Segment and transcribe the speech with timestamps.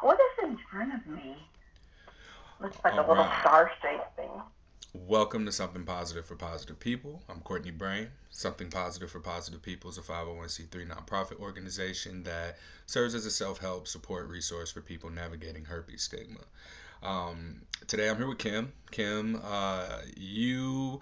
[0.00, 1.36] What is in front of me?
[2.60, 3.40] Looks like All a little right.
[3.40, 4.30] star-shaped thing.
[4.94, 7.22] Welcome to Something Positive for Positive People.
[7.28, 8.08] I'm Courtney Brame.
[8.30, 12.56] Something Positive for Positive People is a 501c3 nonprofit organization that
[12.86, 16.40] serves as a self help support resource for people navigating herpes stigma.
[17.02, 18.72] Um, today I'm here with Kim.
[18.90, 21.00] Kim, uh, you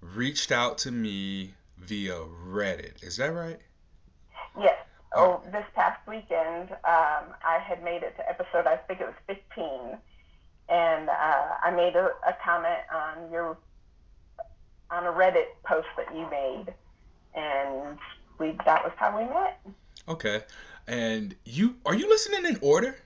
[0.00, 2.14] reached out to me via
[2.46, 3.02] Reddit.
[3.02, 3.58] Is that right?
[4.60, 4.76] Yes.
[5.14, 9.14] Oh, this past weekend, um, I had made it to episode, I think it was
[9.26, 9.96] 15,
[10.68, 13.56] and uh, I made a, a comment on your
[14.90, 16.72] on a Reddit post that you made,
[17.34, 17.98] and
[18.38, 19.60] we that was how we met.
[20.08, 20.42] okay.
[20.86, 22.96] And you are you listening in order?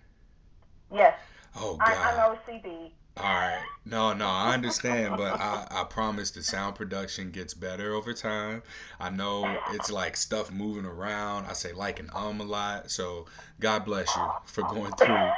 [0.94, 1.18] Yes,
[1.56, 2.38] Oh I, God.
[2.46, 2.90] I'm OCD.
[3.16, 3.62] All right.
[3.84, 8.62] No, no, I understand, but I, I promise the sound production gets better over time.
[8.98, 11.46] I know it's like stuff moving around.
[11.46, 12.90] I say like and um a lot.
[12.90, 13.26] So
[13.60, 15.30] God bless you for going through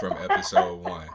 [0.00, 1.08] from episode one.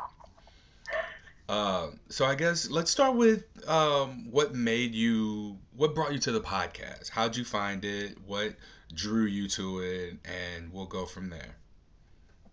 [1.49, 6.31] Uh, so I guess let's start with um, what made you, what brought you to
[6.31, 7.09] the podcast?
[7.09, 8.17] How'd you find it?
[8.25, 8.55] What
[8.93, 10.17] drew you to it?
[10.25, 11.55] And we'll go from there.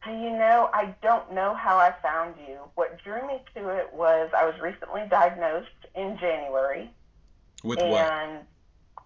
[0.05, 0.69] Do you know?
[0.72, 2.58] I don't know how I found you.
[2.75, 6.91] What drew me to it was I was recently diagnosed in January,
[7.62, 8.11] With what?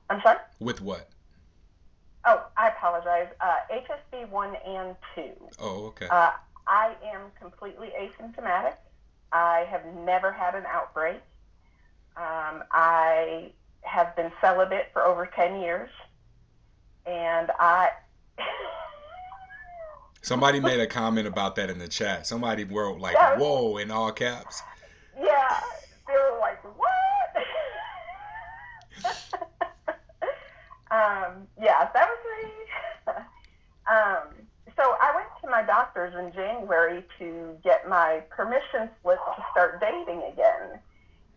[0.08, 0.38] I'm sorry.
[0.58, 1.08] With what?
[2.24, 3.28] Oh, I apologize.
[3.40, 5.32] Uh, HSV one and two.
[5.58, 6.06] Oh, okay.
[6.10, 6.30] Uh,
[6.66, 8.74] I am completely asymptomatic.
[9.32, 11.20] I have never had an outbreak.
[12.16, 13.52] Um, I
[13.82, 15.90] have been celibate for over 10 years.
[17.04, 17.90] And I.
[20.26, 22.26] Somebody made a comment about that in the chat.
[22.26, 24.60] Somebody wrote like was, "whoa" in all caps.
[25.16, 25.60] yeah,
[26.08, 27.44] they were like, what?
[30.90, 32.50] um, yeah, that was me.
[33.88, 34.34] um,
[34.76, 39.80] so I went to my doctor's in January to get my permission slip to start
[39.80, 40.80] dating again.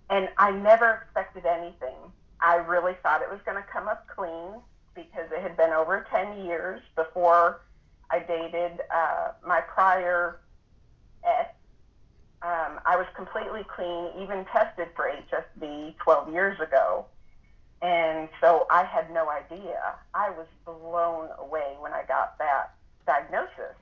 [0.09, 1.98] And I never expected anything.
[2.42, 4.62] I really thought it was going to come up clean
[4.96, 7.62] because it had been over 10 years before
[8.12, 10.40] I dated uh, my prior
[11.24, 11.53] ex.
[12.42, 17.06] Um, I was completely clean, even tested for HSV 12 years ago.
[17.81, 19.96] And so I had no idea.
[20.14, 22.74] I was blown away when I got that
[23.06, 23.75] diagnosis.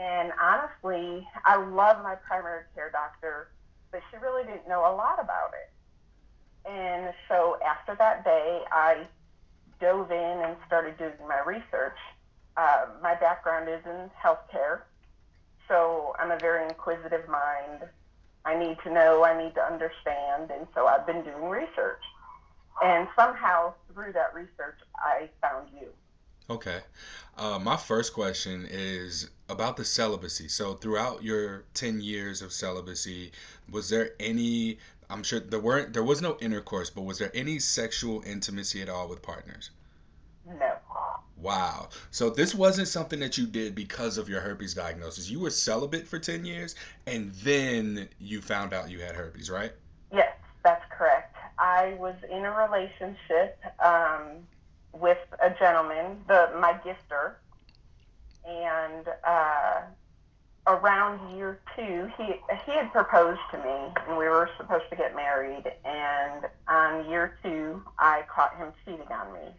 [0.00, 3.48] And honestly, I love my primary care doctor,
[3.90, 6.70] but she really didn't know a lot about it.
[6.70, 9.06] And so after that day, I
[9.80, 11.98] dove in and started doing my research.
[12.60, 14.80] Uh, my background is in healthcare,
[15.66, 17.88] so I'm a very inquisitive mind.
[18.44, 22.02] I need to know, I need to understand, and so I've been doing research.
[22.82, 25.88] And somehow through that research, I found you.
[26.50, 26.80] Okay.
[27.38, 30.48] Uh, my first question is about the celibacy.
[30.48, 33.32] So throughout your ten years of celibacy,
[33.70, 34.78] was there any?
[35.08, 35.94] I'm sure there weren't.
[35.94, 39.70] There was no intercourse, but was there any sexual intimacy at all with partners?
[40.46, 40.76] No.
[41.40, 41.88] Wow.
[42.10, 45.30] So this wasn't something that you did because of your herpes diagnosis.
[45.30, 46.74] You were celibate for 10 years
[47.06, 49.72] and then you found out you had herpes, right?
[50.12, 51.36] Yes, that's correct.
[51.58, 54.46] I was in a relationship um,
[54.92, 57.34] with a gentleman, the my gifter,
[58.46, 59.82] and uh,
[60.66, 62.34] around year two, he
[62.64, 65.64] he had proposed to me, and we were supposed to get married.
[65.84, 69.54] And on year two, I caught him cheating on me,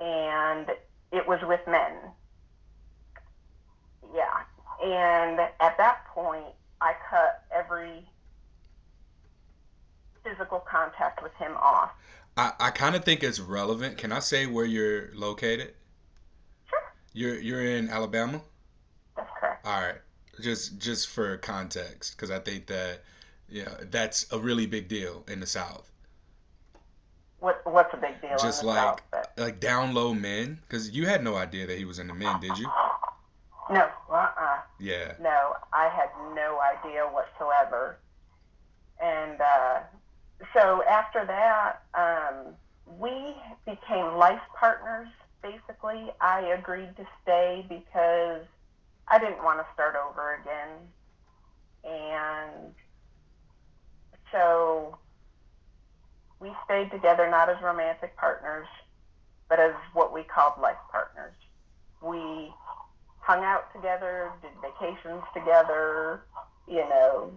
[0.00, 0.68] and
[1.12, 1.92] it was with men.
[4.14, 4.44] Yeah,
[4.82, 6.46] and at that point,
[6.80, 8.08] I cut every
[10.24, 11.92] physical contact with him off.
[12.36, 13.98] I, I kind of think it's relevant.
[13.98, 15.74] Can I say where you're located?
[16.68, 16.78] Sure,
[17.12, 18.42] You're you're in Alabama?
[19.16, 19.66] that's correct.
[19.66, 20.00] All right.
[20.40, 23.02] Just just for context cuz I think that
[23.48, 25.90] yeah, that's a really big deal in the South.
[27.40, 28.64] What what's a big deal Just South?
[28.64, 32.06] like But like down low men cuz you had no idea that he was in
[32.06, 32.66] the men, did you?
[33.70, 34.60] no, uh-uh.
[34.78, 35.12] Yeah.
[35.20, 37.98] No, I had no idea whatsoever.
[39.00, 39.80] And uh,
[40.54, 42.54] so after that, um,
[42.98, 43.34] we
[43.66, 45.08] became life partners.
[45.42, 48.42] Basically, I agreed to stay because
[49.08, 50.70] I didn't want to start over again.
[51.84, 52.74] And
[54.32, 54.98] so
[56.40, 58.66] we stayed together not as romantic partners,
[59.48, 61.34] but as what we called life partners.
[62.02, 62.52] We
[63.20, 66.22] hung out together, did vacations together,
[66.68, 67.30] you know,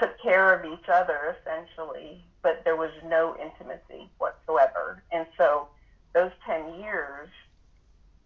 [0.00, 5.02] took care of each other essentially, but there was no intimacy whatsoever.
[5.12, 5.68] And so
[6.14, 7.28] those 10 years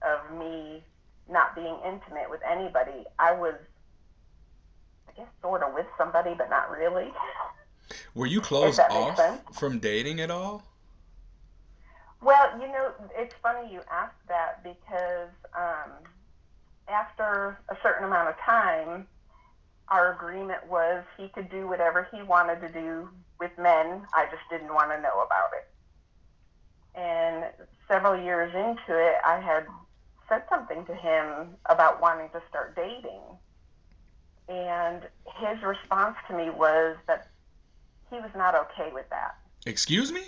[0.02, 0.82] of me
[1.30, 3.04] not being intimate with anybody.
[3.18, 3.54] I was,
[5.08, 7.12] I guess, sort of with somebody, but not really.
[8.14, 9.20] Were you closed off
[9.54, 10.64] from dating at all?
[12.22, 15.90] Well, you know, it's funny you ask that because um,
[16.88, 19.06] after a certain amount of time,
[19.88, 23.08] our agreement was he could do whatever he wanted to do
[23.38, 24.02] with men.
[24.14, 25.68] I just didn't want to know about it.
[26.94, 27.44] And
[27.88, 29.66] several years into it, I had
[30.28, 33.20] said something to him about wanting to start dating.
[34.48, 35.02] And
[35.38, 37.28] his response to me was that
[38.10, 39.36] he was not okay with that.
[39.66, 40.22] Excuse me?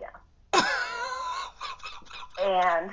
[0.00, 0.62] Yeah.
[2.42, 2.90] and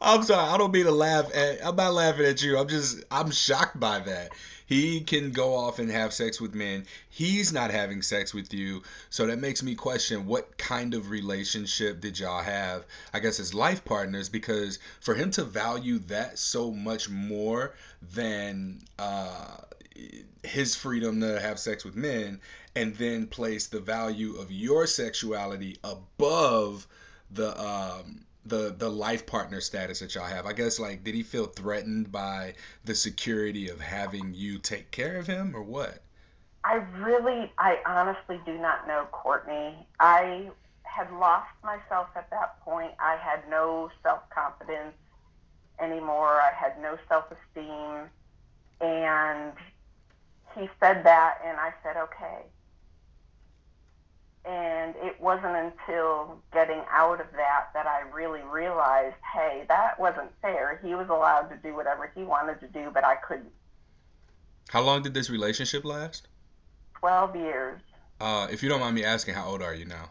[0.00, 2.58] I'm sorry, I don't mean to laugh at I'm not laughing at you.
[2.58, 4.32] I'm just I'm shocked by that.
[4.66, 6.86] He can go off and have sex with men.
[7.08, 8.84] He's not having sex with you.
[9.10, 13.52] So that makes me question what kind of relationship did y'all have, I guess as
[13.52, 17.74] life partners because for him to value that so much more
[18.14, 19.56] than uh
[20.42, 22.40] his freedom to have sex with men
[22.76, 26.86] and then place the value of your sexuality above
[27.30, 30.46] the um the the life partner status that y'all have.
[30.46, 32.54] I guess like did he feel threatened by
[32.84, 36.02] the security of having you take care of him or what?
[36.64, 39.74] I really I honestly do not know, Courtney.
[39.98, 40.50] I
[40.82, 42.92] had lost myself at that point.
[42.98, 44.94] I had no self-confidence
[45.78, 46.40] anymore.
[46.40, 48.08] I had no self-esteem
[48.80, 49.52] and
[50.58, 52.42] he said that and I said okay.
[54.44, 60.30] And it wasn't until getting out of that that I really realized, hey, that wasn't
[60.40, 60.80] fair.
[60.82, 63.52] He was allowed to do whatever he wanted to do, but I couldn't.
[64.70, 66.28] How long did this relationship last?
[67.00, 67.80] 12 years.
[68.18, 70.10] Uh, if you don't mind me asking, how old are you now?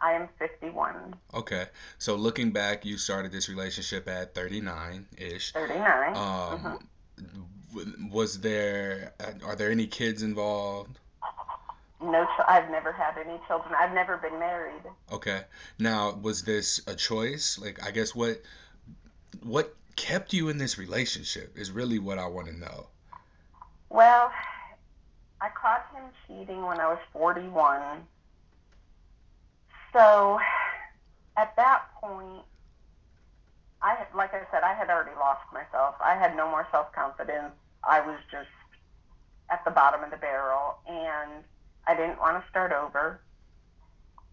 [0.00, 1.14] I am 51.
[1.32, 1.66] Okay.
[1.98, 5.52] So looking back, you started this relationship at 39 ish.
[5.52, 6.08] 39.
[6.08, 7.42] Um, mm-hmm.
[8.10, 10.98] Was there, uh, are there any kids involved?
[12.00, 13.74] No, I've never had any children.
[13.78, 14.82] I've never been married.
[15.10, 15.42] Okay.
[15.78, 17.58] Now, was this a choice?
[17.58, 18.42] Like, I guess what
[19.42, 22.86] what kept you in this relationship is really what I want to know.
[23.88, 24.30] Well,
[25.40, 27.80] I caught him cheating when I was 41.
[29.92, 30.40] So,
[31.36, 32.42] at that point,
[33.80, 35.94] I had, like I said, I had already lost myself.
[36.04, 37.52] I had no more self confidence.
[37.88, 38.48] I was just
[39.50, 41.44] at the bottom of the barrel, and
[41.86, 43.20] I didn't want to start over.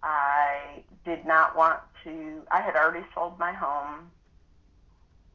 [0.03, 4.09] I did not want to, I had already sold my home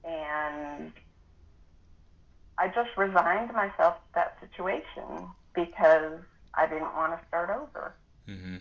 [0.04, 0.92] and
[2.58, 6.20] I just resigned myself to that situation because
[6.54, 7.94] I didn't want to start over.
[8.28, 8.56] Mm-hmm.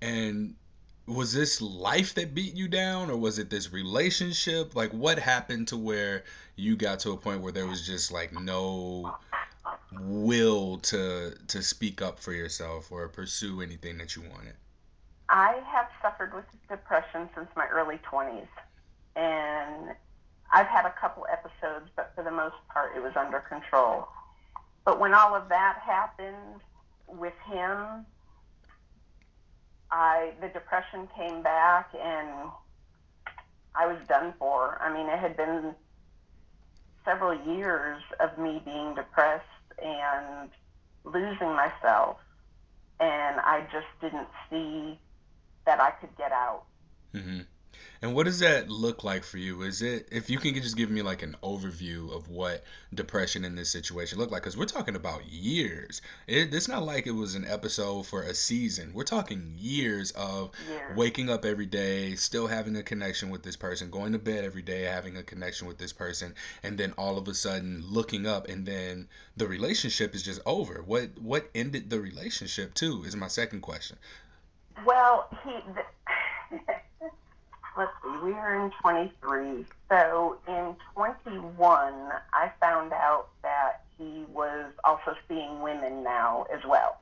[0.00, 0.54] And
[1.08, 4.76] was this life that beat you down or was it this relationship?
[4.76, 6.24] Like, what happened to where
[6.56, 9.16] you got to a point where there was just like no
[10.00, 14.54] will to to speak up for yourself or pursue anything that you wanted?
[15.28, 18.46] I have suffered with depression since my early 20s.
[19.16, 19.94] And
[20.52, 24.08] I've had a couple episodes, but for the most part, it was under control.
[24.84, 26.62] But when all of that happened
[27.06, 28.06] with him,
[29.90, 32.50] I the depression came back and
[33.74, 34.78] I was done for.
[34.80, 35.74] I mean, it had been
[37.04, 39.44] several years of me being depressed
[39.82, 40.50] and
[41.04, 42.18] losing myself,
[43.00, 44.98] and I just didn't see
[45.64, 46.64] that I could get out.
[47.14, 47.40] Mm-hmm.
[48.00, 49.62] And what does that look like for you?
[49.62, 52.62] Is it if you can just give me like an overview of what
[52.94, 54.42] depression in this situation looked like?
[54.42, 56.00] Because we're talking about years.
[56.26, 58.92] It, it's not like it was an episode for a season.
[58.94, 60.96] We're talking years of Years.
[60.96, 64.62] waking up every day, still having a connection with this person, going to bed every
[64.62, 68.48] day, having a connection with this person, and then all of a sudden looking up,
[68.48, 70.82] and then the relationship is just over.
[70.86, 73.02] What what ended the relationship too?
[73.04, 73.98] Is my second question.
[74.84, 75.50] Well, he.
[75.74, 76.58] The,
[77.78, 79.64] let's see, we are in 23.
[79.88, 81.54] So in 21,
[82.32, 87.00] I found out that he was also seeing women now as well.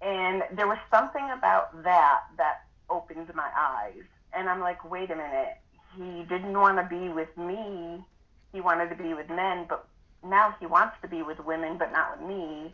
[0.00, 4.04] And there was something about that that opened my eyes.
[4.32, 5.56] And I'm like, wait a minute.
[5.96, 8.04] He didn't want to be with me.
[8.52, 9.88] He wanted to be with men, but
[10.24, 12.72] now he wants to be with women, but not with me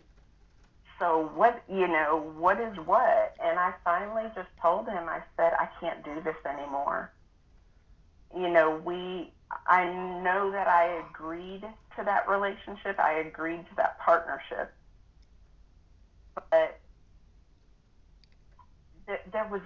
[1.00, 3.35] so what you know what is what?
[3.42, 7.11] And i finally just told him i said i can't do this anymore.
[8.37, 9.33] You know we
[9.66, 9.85] i
[10.23, 11.62] know that i agreed
[11.97, 13.00] to that relationship.
[13.00, 14.73] I agreed to that partnership.
[16.50, 16.78] But
[19.07, 19.62] th- there was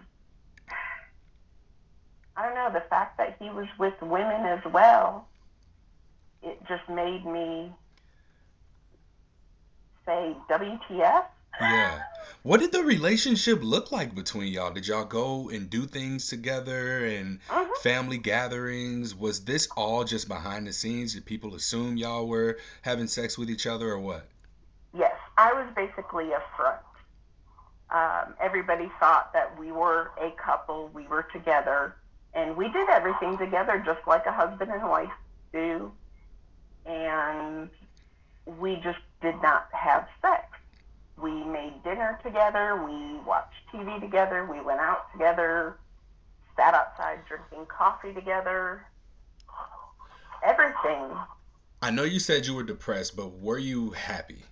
[2.36, 5.28] I don't know, the fact that he was with women as well,
[6.42, 7.72] it just made me
[10.06, 11.24] say, WTF?
[11.60, 12.02] Yeah.
[12.42, 14.72] What did the relationship look like between y'all?
[14.72, 19.14] Did y'all go and do things together and hmm family gatherings?
[19.14, 21.14] Was this all just behind the scenes?
[21.14, 24.28] Did people assume y'all were having sex with each other or what?
[24.96, 26.80] Yes, I was basically a front.
[27.90, 31.96] Um, everybody thought that we were a couple, we were together,
[32.32, 35.10] and we did everything together just like a husband and wife
[35.52, 35.92] do.
[36.86, 37.70] And
[38.46, 40.42] we just did not have sex.
[41.16, 45.78] We made dinner together, we watched TV together, we went out together,
[46.56, 48.84] sat outside drinking coffee together,
[50.44, 51.16] everything.
[51.80, 54.42] I know you said you were depressed, but were you happy?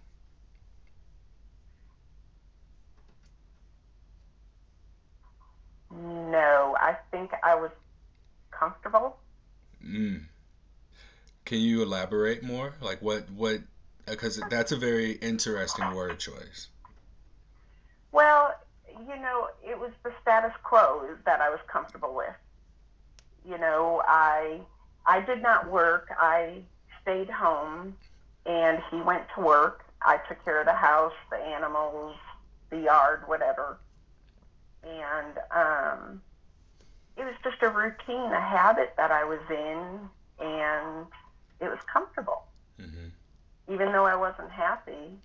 [5.90, 7.70] No, I think I was
[8.50, 9.18] comfortable.
[9.84, 10.22] Mm.
[11.44, 12.72] Can you elaborate more?
[12.80, 13.60] Like what what
[14.06, 16.68] because that's a very interesting word choice.
[18.12, 18.54] Well,
[18.88, 22.34] you know, it was the status quo that I was comfortable with.
[23.48, 24.60] You know, I
[25.06, 26.08] I did not work.
[26.18, 26.58] I
[27.00, 27.96] stayed home
[28.46, 29.84] and he went to work.
[30.02, 32.16] I took care of the house, the animals,
[32.70, 33.78] the yard, whatever.
[34.84, 36.22] And um
[37.16, 40.00] it was just a routine, a habit that I was in
[40.44, 41.06] and
[41.60, 42.42] it was comfortable.
[42.78, 43.08] hmm
[43.68, 45.18] Even though I wasn't happy,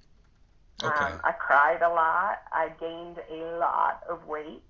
[0.84, 1.06] Okay.
[1.06, 2.40] um, I cried a lot.
[2.52, 4.64] I gained a lot of weight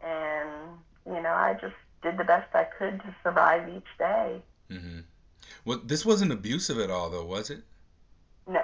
[0.00, 5.00] and you know i just did the best i could to survive each day Mm-hmm.
[5.64, 7.62] Well, this wasn't abusive at all, though, was it?
[8.46, 8.62] no.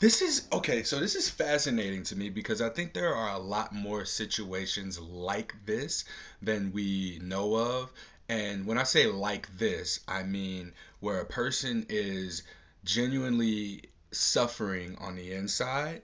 [0.00, 0.82] This is okay.
[0.82, 4.98] So this is fascinating to me because I think there are a lot more situations
[4.98, 6.04] like this
[6.42, 7.92] than we know of.
[8.28, 12.42] And when I say like this, I mean where a person is
[12.84, 16.02] genuinely suffering on the inside,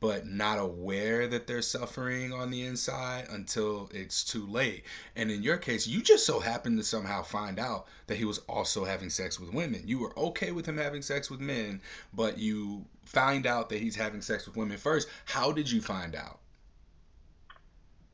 [0.00, 4.84] but not aware that they're suffering on the inside until it's too late.
[5.16, 8.38] And in your case, you just so happened to somehow find out that he was
[8.48, 9.82] also having sex with women.
[9.86, 11.82] You were okay with him having sex with men,
[12.14, 15.08] but you find out that he's having sex with women first.
[15.26, 16.40] How did you find out?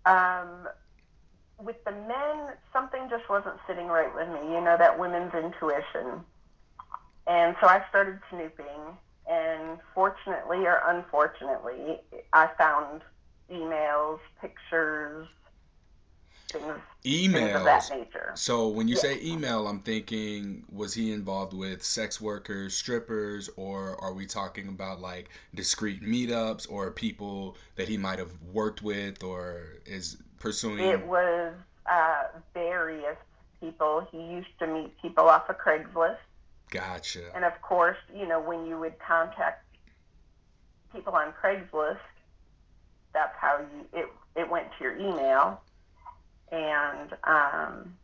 [0.07, 0.69] um
[1.59, 6.25] with the men something just wasn't sitting right with me you know that women's intuition
[7.27, 8.97] and so i started snooping
[9.29, 11.99] and fortunately or unfortunately
[12.33, 13.03] i found
[13.51, 15.27] emails pictures
[16.49, 16.65] things
[17.03, 17.91] things of that Emails.
[17.91, 22.75] nature So when you yes say email, I'm thinking, was he involved with sex workers,
[22.75, 28.33] strippers, or are we talking about like discrete meetups or people that he might have
[28.53, 30.81] worked with or is pursuing?
[30.81, 31.55] it was
[31.87, 33.17] uh, various
[33.61, 34.07] people.
[34.11, 36.19] He used to meet people off of Craigslist.
[36.71, 37.31] Gotcha.
[37.35, 39.65] And of course, you know, when you would contact
[40.93, 41.99] people on Craigslist,
[43.13, 45.61] that's how you it it went to your email.
[46.51, 47.95] And um,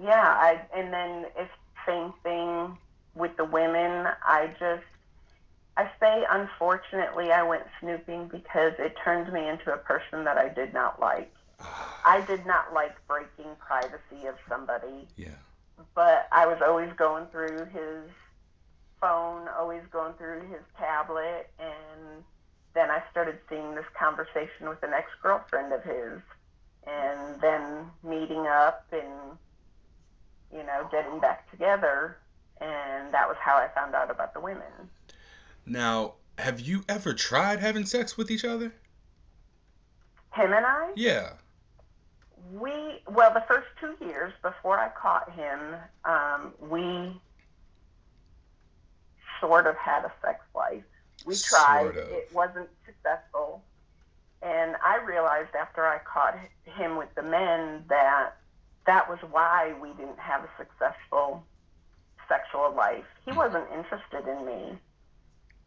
[0.00, 1.50] yeah, I and then it's
[1.86, 2.76] same thing
[3.14, 4.06] with the women.
[4.26, 4.84] I just
[5.76, 10.48] I say unfortunately I went snooping because it turned me into a person that I
[10.48, 11.32] did not like.
[12.04, 15.36] I did not like breaking privacy of somebody yeah.
[15.94, 18.10] But I was always going through his
[19.00, 22.24] phone, always going through his tablet, and
[22.74, 26.20] then I started seeing this conversation with an ex girlfriend of his,
[26.86, 29.38] and then meeting up and
[30.52, 32.16] you know getting back together,
[32.60, 34.90] and that was how I found out about the women.
[35.66, 38.72] Now, have you ever tried having sex with each other?
[40.34, 41.32] Him and I, Yeah.
[42.52, 42.72] We
[43.10, 45.58] well the first two years before I caught him,
[46.04, 47.12] um, we
[49.40, 50.82] sort of had a sex life.
[51.24, 52.08] We tried, Sort of.
[52.10, 53.62] it wasn't successful
[54.42, 58.36] And I realized after I caught him with the men that
[58.86, 61.44] that was why we didn't have a successful
[62.28, 63.04] sexual life.
[63.24, 63.36] He Mm.
[63.36, 64.78] wasn't interested in me.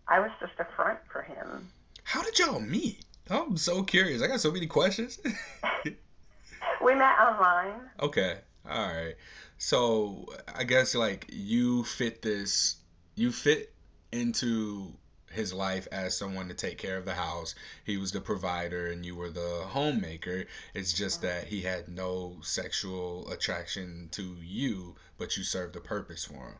[0.09, 1.71] I was just a front for him.
[2.03, 2.99] How did y'all meet?
[3.29, 4.21] I'm so curious.
[4.21, 5.19] I got so many questions.
[6.83, 7.73] we met online.
[7.99, 8.37] Okay.
[8.69, 9.15] All right.
[9.57, 12.77] So I guess like you fit this,
[13.15, 13.73] you fit
[14.11, 14.93] into
[15.31, 17.55] his life as someone to take care of the house.
[17.83, 20.45] He was the provider and you were the homemaker.
[20.73, 26.25] It's just that he had no sexual attraction to you, but you served a purpose
[26.25, 26.57] for him.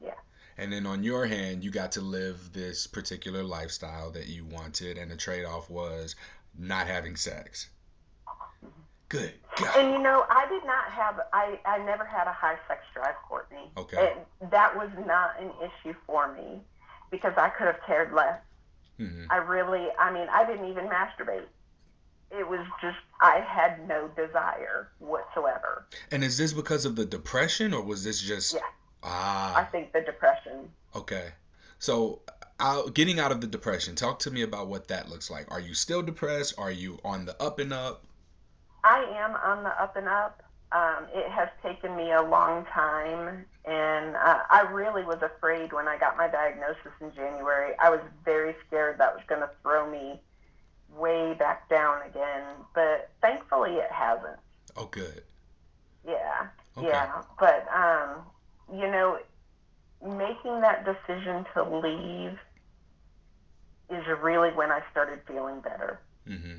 [0.00, 0.14] Yeah.
[0.56, 4.98] And then on your hand, you got to live this particular lifestyle that you wanted,
[4.98, 6.14] and the trade off was
[6.56, 7.68] not having sex.
[9.12, 9.76] Good God.
[9.76, 13.14] And you know, I did not have I I never had a high sex drive,
[13.28, 13.70] Courtney.
[13.76, 14.14] Okay.
[14.40, 16.62] And that was not an issue for me
[17.10, 18.40] because I could have cared less.
[18.98, 19.30] Mm-hmm.
[19.30, 21.44] I really I mean, I didn't even masturbate.
[22.30, 25.86] It was just I had no desire whatsoever.
[26.10, 28.60] And is this because of the depression, or was this just Yeah.
[29.02, 29.56] ah?
[29.56, 30.70] I think the depression.
[30.96, 31.28] Okay.
[31.78, 32.22] So,
[32.60, 35.50] out, getting out of the depression, talk to me about what that looks like.
[35.50, 36.54] Are you still depressed?
[36.56, 38.04] Are you on the up and up?
[38.84, 40.42] I am on the up and up.
[40.72, 45.86] Um, it has taken me a long time, and uh, I really was afraid when
[45.86, 47.74] I got my diagnosis in January.
[47.78, 50.18] I was very scared that was going to throw me
[50.96, 52.42] way back down again,
[52.74, 54.38] but thankfully it hasn't.
[54.76, 55.22] Oh, good.
[56.06, 56.48] Yeah,
[56.78, 56.88] Okay.
[56.88, 57.22] yeah.
[57.38, 58.22] But um,
[58.72, 59.18] you know,
[60.02, 62.38] making that decision to leave
[63.90, 66.00] is really when I started feeling better.
[66.26, 66.58] hmm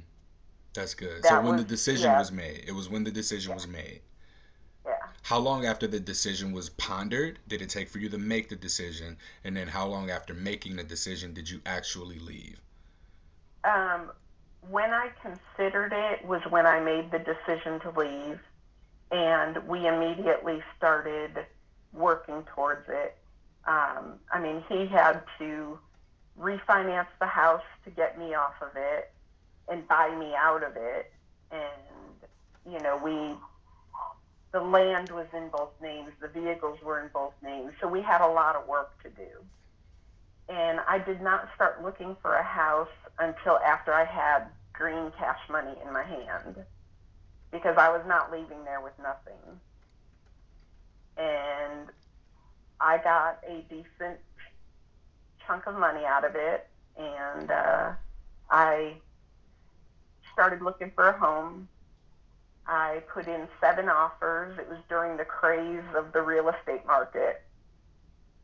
[0.74, 1.26] That's good.
[1.26, 3.66] So That when the decision yeah, was made, it was when the decision yeah, was
[3.68, 4.02] made.
[4.86, 5.08] yeah.
[5.24, 8.56] How long after the decision was pondered did it take for you to make the
[8.56, 9.18] decision?
[9.44, 12.62] And then how long after making the decision did you actually leave?
[13.64, 14.12] Um,
[14.70, 18.40] when I considered it was when I made the decision to leave,
[19.12, 21.46] and we immediately started
[21.94, 23.18] working towards it.
[23.66, 25.80] Um, I mean, he had to
[26.40, 29.12] refinance the house to get me off of it
[29.68, 31.12] and buy me out of it.
[31.52, 33.36] And, you know, we,
[34.52, 37.74] the land was in both names, the vehicles were in both names.
[37.82, 39.30] So we had a lot of work to do.
[40.50, 42.90] And I did not start looking for a house
[43.20, 44.44] until after I had
[44.74, 46.58] green cash money in my hand
[47.52, 49.60] because I was not leaving there with nothing.
[51.16, 51.90] And
[52.82, 54.20] I got a decent
[55.46, 56.68] chunk of money out of it.
[56.98, 57.92] And uh,
[58.50, 58.96] I
[60.34, 61.68] started looking for a home.
[62.66, 64.58] I put in seven offers.
[64.58, 67.44] It was during the craze of the real estate market.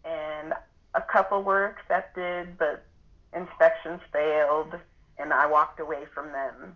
[0.04, 0.54] And
[0.94, 2.86] a couple were accepted, but
[3.34, 4.76] inspections failed,
[5.18, 6.76] and I walked away from them.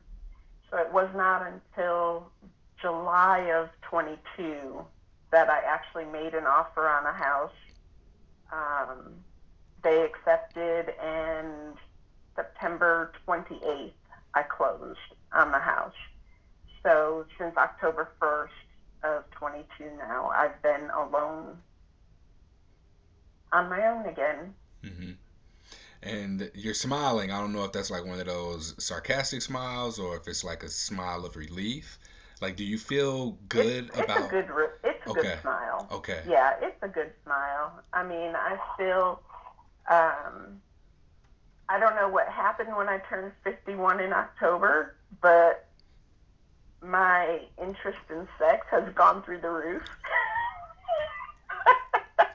[0.70, 2.32] So it was not until
[2.82, 4.86] July of 22
[5.32, 7.52] that I actually made an offer on a house.
[8.52, 9.14] Um,
[9.84, 11.76] they accepted, and
[12.36, 13.92] September 28th,
[14.36, 15.00] I closed
[15.34, 15.94] on the house.
[16.84, 18.50] So since October 1st
[19.18, 21.58] of 22 now, I've been alone
[23.52, 24.54] on my own again.
[24.84, 25.12] Mm-hmm.
[26.02, 27.32] And you're smiling.
[27.32, 30.64] I don't know if that's like one of those sarcastic smiles or if it's like
[30.64, 31.98] a smile of relief.
[32.42, 34.30] Like, do you feel It's good it's a about?
[34.30, 34.50] good
[34.84, 35.88] it's a good smile.
[35.92, 36.24] Okay.
[36.28, 37.80] Yeah, it's a good smile.
[37.94, 39.22] I mean, I feel.
[39.90, 40.62] um,
[41.70, 45.68] I don't know what happened when I turned 51 in October, but
[46.82, 49.84] my interest in sex has gone through the roof.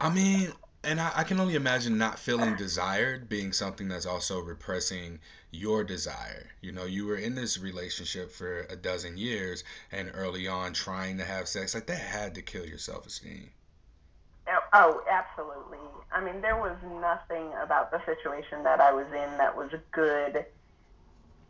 [0.00, 0.52] I mean,
[0.84, 5.18] and I, I can only imagine not feeling desired being something that's also repressing
[5.50, 6.46] your desire.
[6.60, 11.18] You know, you were in this relationship for a dozen years and early on trying
[11.18, 11.74] to have sex.
[11.74, 13.50] Like, that had to kill your self esteem.
[14.72, 15.78] Oh, absolutely.
[16.12, 20.46] I mean, there was nothing about the situation that I was in that was good.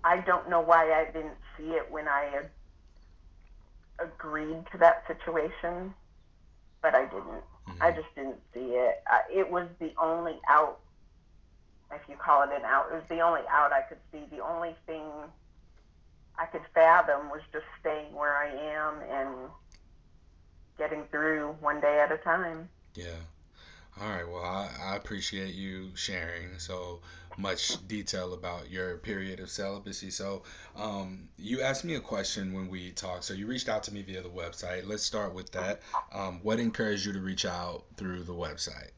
[0.05, 2.43] I don't know why I didn't see it when I
[4.01, 5.95] agreed to that situation,
[6.83, 7.45] but I didn't.
[7.81, 8.97] I hmm just didn't see it.
[9.09, 10.79] I, it was the only out,
[11.93, 14.27] if you call it an out, it was the only out I could see.
[14.31, 15.03] The only thing
[16.39, 19.51] I could fathom was just staying where I am and
[20.79, 22.71] getting through one day at a time.
[22.95, 23.07] Yeah.
[24.01, 24.29] All right.
[24.29, 27.01] Well, I, I appreciate you sharing so
[27.37, 30.11] much detail about your period of celibacy.
[30.11, 30.43] So,
[30.77, 33.25] um, you asked me a question when we talked.
[33.25, 34.87] So, you reached out to me via the website.
[34.87, 35.81] Let's start with that.
[36.13, 38.91] Um, what encouraged you to reach out through the website?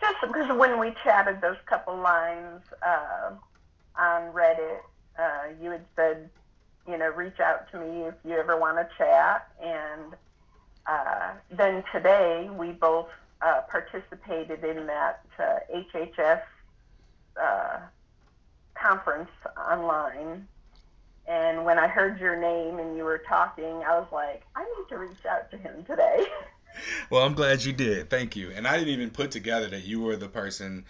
[0.00, 3.30] Just because when we chatted those couple lines uh,
[3.98, 4.80] on Reddit,
[5.18, 6.30] uh, you had said,
[6.88, 9.48] you know, reach out to me if you ever want to chat.
[9.62, 10.14] And
[10.86, 13.08] uh, then today we both
[13.42, 16.42] uh, participated in that uh, HHS
[17.40, 17.78] uh,
[18.74, 20.46] conference online.
[21.28, 24.88] And when I heard your name and you were talking, I was like, I need
[24.90, 26.26] to reach out to him today.
[27.08, 28.10] Well, I'm glad you did.
[28.10, 28.50] Thank you.
[28.50, 30.84] And I didn't even put together that you were the person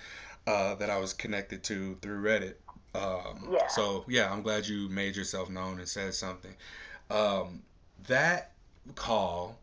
[0.45, 2.55] uh, that I was connected to through Reddit.
[2.95, 3.69] Um, yeah.
[3.69, 6.55] so, yeah, I'm glad you made yourself known and said something.
[7.09, 7.63] Um,
[8.09, 8.51] that
[8.97, 9.59] call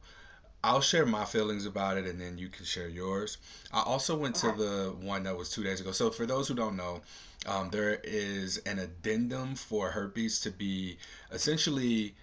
[0.64, 3.38] I'll share my feelings about it and then you can share yours.
[3.72, 5.92] I also went to the one that was two days ago.
[5.92, 7.02] So, for those who don't know,
[7.46, 10.98] um, there is an addendum for herpes to be
[11.32, 12.16] essentially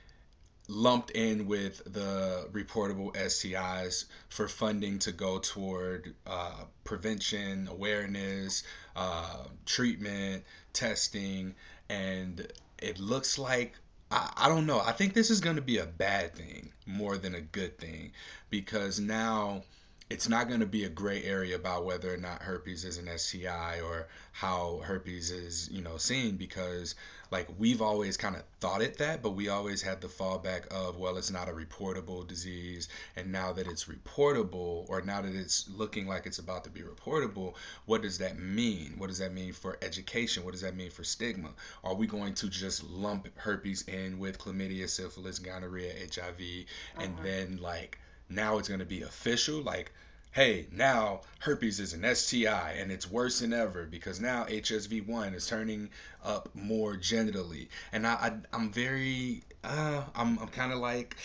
[0.68, 8.62] lumped in with the reportable STIs for funding to go toward uh, prevention, awareness,
[8.96, 11.54] uh, treatment, testing,
[11.88, 12.46] and
[12.78, 13.74] it looks like
[14.10, 14.80] I, I don't know.
[14.80, 18.12] I think this is going to be a bad thing more than a good thing
[18.50, 19.62] because now
[20.10, 23.08] it's not going to be a gray area about whether or not herpes is an
[23.16, 26.96] STI or how herpes is, you know, seen because
[27.30, 30.96] like we've always kind of thought it that, but we always had the fallback of,
[30.98, 32.88] well, it's not a reportable disease.
[33.14, 36.80] And now that it's reportable, or now that it's looking like it's about to be
[36.80, 37.54] reportable,
[37.86, 38.94] what does that mean?
[38.98, 40.44] What does that mean for education?
[40.44, 41.50] What does that mean for stigma?
[41.84, 46.66] Are we going to just lump herpes in with chlamydia, syphilis, gonorrhea, HIV,
[46.98, 47.22] and Mhm.
[47.22, 47.98] then like
[48.30, 49.62] now it's going to be official?
[49.62, 49.92] Like,
[50.32, 55.46] hey, now herpes is an STI and it's worse than ever because now HSV1 is
[55.46, 55.90] turning
[56.24, 57.68] up more genitally.
[57.92, 61.16] And I, I I'm very uh I'm I'm kind of like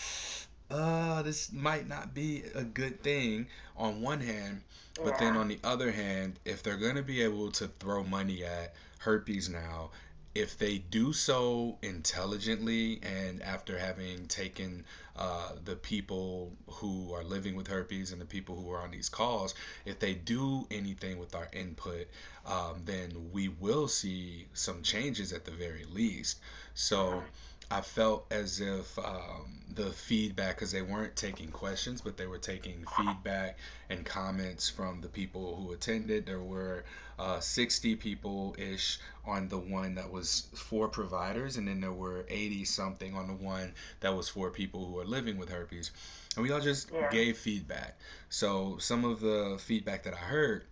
[0.70, 4.62] uh this might not be a good thing on one hand,
[5.02, 8.44] but then on the other hand, if they're going to be able to throw money
[8.44, 9.90] at herpes now,
[10.36, 14.84] if they do so intelligently and after having taken
[15.16, 19.08] uh, the people who are living with herpes and the people who are on these
[19.08, 19.54] calls,
[19.86, 22.06] if they do anything with our input,
[22.44, 26.38] um, then we will see some changes at the very least.
[26.74, 27.22] So.
[27.70, 32.38] I felt as if um, the feedback, because they weren't taking questions, but they were
[32.38, 33.58] taking feedback
[33.90, 36.26] and comments from the people who attended.
[36.26, 36.84] There were
[37.18, 42.24] uh, 60 people ish on the one that was for providers, and then there were
[42.28, 45.90] 80 something on the one that was for people who are living with herpes.
[46.36, 47.10] And we all just Yeah.
[47.10, 47.98] gave feedback.
[48.28, 50.64] So some of the feedback that I heard,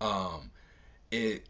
[0.00, 0.50] um,
[1.10, 1.46] it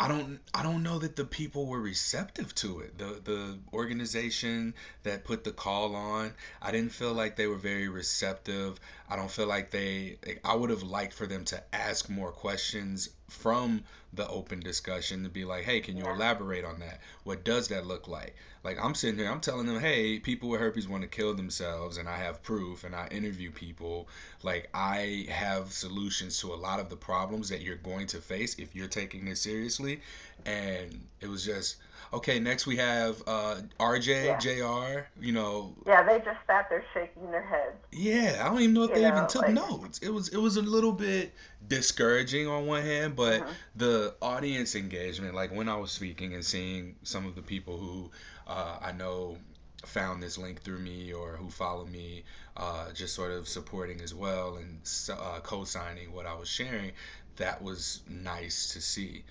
[0.00, 2.96] I don't I don't know that the people were receptive to it.
[2.96, 6.32] The the organization that put the call on,
[6.62, 8.80] I didn't feel like they were very receptive.
[9.10, 13.08] I don't feel like they I would have liked for them to ask more questions
[13.28, 16.14] from the open discussion to be like, "Hey, can you Yeah.
[16.14, 17.00] elaborate on that?
[17.24, 20.60] What does that look like?" Like I'm sitting here, I'm telling them, "Hey, people with
[20.60, 24.08] herpes want to kill themselves and I have proof and I interview people
[24.42, 28.54] like I have solutions to a lot of the problems that you're going to face
[28.58, 30.02] if you're taking this seriously.
[30.46, 31.76] And it was just
[32.12, 32.38] okay.
[32.40, 34.38] Next we have uh, RJ, Yeah.
[34.38, 35.08] JR.
[35.20, 36.02] You know, Yeah.
[36.02, 37.76] They just sat there shaking their heads.
[37.92, 39.54] yeah, I don't even know if You they even took like.
[39.54, 39.98] notes.
[39.98, 41.32] It was it was a little bit
[41.66, 43.54] discouraging on one hand, but Mhm.
[43.76, 48.10] the audience engagement, like when I was speaking and seeing some of the people who
[48.46, 49.38] uh, I know
[49.86, 52.24] found this link through me or who follow me,
[52.56, 56.92] uh, just sort of supporting as well and uh, co-signing what I was sharing,
[57.36, 59.24] that was nice to see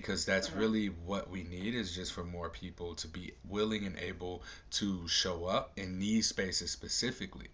[0.00, 0.58] because that's Mhm.
[0.58, 5.06] really what we need is just for more people to be willing and able to
[5.08, 7.48] show up in these spaces specifically.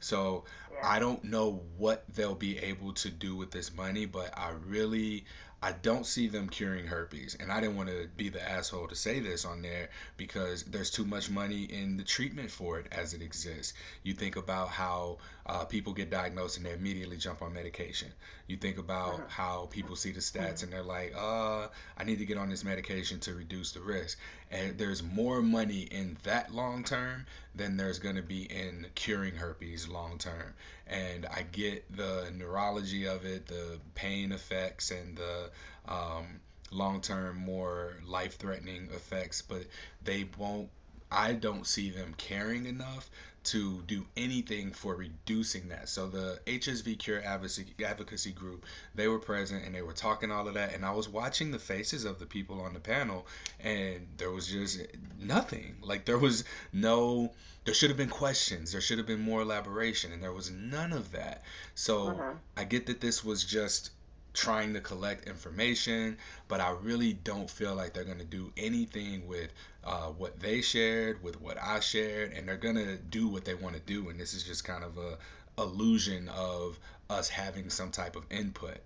[0.00, 0.80] So Yeah.
[0.88, 5.24] I don't know what they'll be able to do with this money, but I really
[5.64, 7.38] I don't see them curing herpes.
[7.40, 10.90] And I didn't want to be the asshole to say this on there because there's
[10.90, 13.72] too much money in the treatment for it as it exists.
[14.02, 18.12] You think about how uh, people get diagnosed and they immediately jump on medication.
[18.46, 19.28] You think about Mhm.
[19.30, 20.62] how people see the stats Mhm.
[20.64, 24.18] and they're like, uh, I need to get on this medication to reduce the risk.
[24.54, 29.34] And there's more money in that long term than there's going to be in curing
[29.34, 30.54] herpes long term.
[30.86, 35.50] And I get the neurology of it, the pain effects, and the
[35.88, 36.40] um,
[36.70, 39.64] long term, more life threatening effects, but
[40.04, 40.68] they won't.
[41.10, 43.10] I don't see them caring enough
[43.44, 45.88] to do anything for reducing that.
[45.88, 50.48] So the HSV Cure advocacy, advocacy group, they were present and they were talking all
[50.48, 53.26] of that, and I was watching the faces of the people on the panel,
[53.60, 54.80] and there was just
[55.20, 55.76] nothing.
[55.82, 57.32] Like there was no
[57.64, 60.92] there should have been questions there should have been more elaboration and there was none
[60.92, 61.42] of that
[61.74, 62.36] so Mhm.
[62.58, 63.90] i get that this was just
[64.34, 69.26] trying to collect information but i really don't feel like they're going to do anything
[69.26, 69.50] with
[69.84, 73.74] uh, what they shared with what i shared and they're to do what they want
[73.74, 75.18] to do and this is just kind of a
[75.58, 76.78] illusion of
[77.10, 78.78] us having some type of input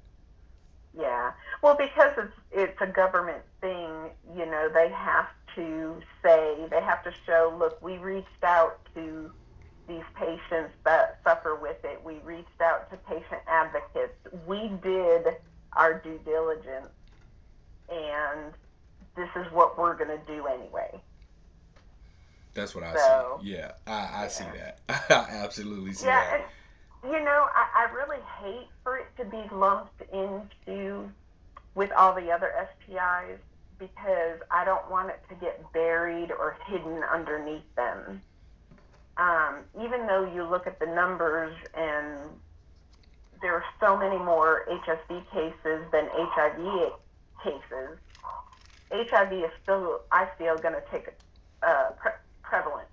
[0.98, 1.32] Yeah.
[1.62, 7.02] Well, because it's it's a government thing, you know, they have to say, they have
[7.04, 9.30] to show, look, we reached out to
[9.87, 12.00] these patients that suffer with it.
[12.04, 14.14] We reached out to patient advocates.
[14.46, 15.26] We did
[15.72, 16.88] our due diligence
[17.88, 18.52] and
[19.18, 21.02] this is what we're going to do anyway.
[22.54, 22.98] That's what I see.
[22.98, 24.81] So Yeah, I, I see that.
[25.11, 26.40] I absolutely see yeah, that.
[27.04, 31.11] and you know, I, I really hate for it to be lumped into
[31.74, 32.50] with all the other
[32.88, 33.38] STIs
[33.78, 38.22] because I don't want it to get buried or hidden underneath them.
[39.16, 42.31] Um, even though you look at the numbers and
[43.40, 46.92] there are so many more HSV cases than HIV
[47.44, 47.98] cases,
[48.92, 51.09] HIV is still, I feel, going to take
[51.66, 52.88] uh, pre- prevalence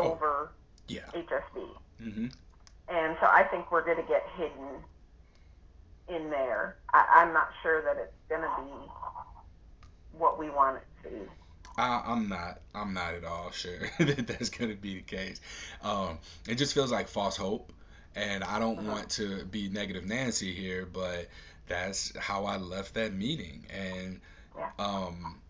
[0.00, 0.52] Oh, over
[0.88, 1.10] yeah.
[1.14, 1.66] HSV.
[2.02, 2.26] hmm
[2.88, 4.84] And so I think we're going to get hidden
[6.08, 6.76] in there.
[6.92, 8.90] I, I'm not sure that it's going to be
[10.18, 11.30] what we want it to be.
[11.76, 12.60] I, I'm not.
[12.74, 15.40] I'm not at all sure that that's gonna be the case.
[15.82, 17.72] Um, it just feels like false hope,
[18.14, 18.88] and I don't Mm-hmm.
[18.88, 21.28] want to be negative Nancy here, but
[21.66, 23.66] that's how I left that meeting.
[23.70, 24.20] And.
[24.78, 25.40] Um,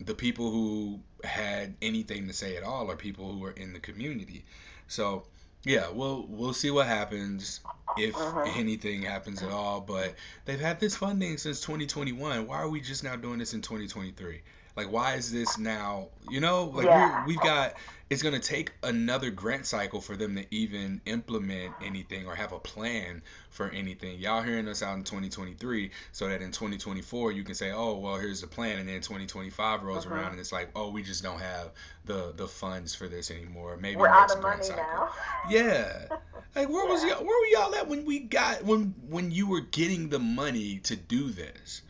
[0.00, 3.80] the people who had anything to say at all are people who are in the
[3.80, 4.44] community.
[4.88, 5.24] So
[5.64, 7.60] yeah, we'll we'll see what happens
[7.96, 8.38] if Mm-hmm.
[8.44, 9.80] anything happens at all.
[9.80, 10.14] But
[10.44, 12.46] they've had this funding since 2021.
[12.46, 14.42] Why are we just now doing this in 2023?
[14.78, 16.08] Like why is this now?
[16.22, 17.20] You know, like Yeah.
[17.24, 17.74] we've got
[18.10, 22.60] it's gonna take another grant cycle for them to even implement anything or have a
[22.60, 24.18] plan for anything.
[24.20, 28.16] Y'all hearing us out in 2023 so that in 2024 you can say, oh well,
[28.16, 30.14] here's the plan, and then 2025 rolls Mm-hmm.
[30.14, 31.72] around and it's like, oh, we just don't have
[32.06, 33.76] the the funds for this anymore.
[33.78, 34.84] Maybe We're out of money cycle.
[34.84, 35.10] now.
[35.50, 36.06] Yeah.
[36.54, 37.24] Like where was y'all?
[37.24, 40.96] Where were y'all at when we got when when you were getting the money to
[40.96, 41.82] do this?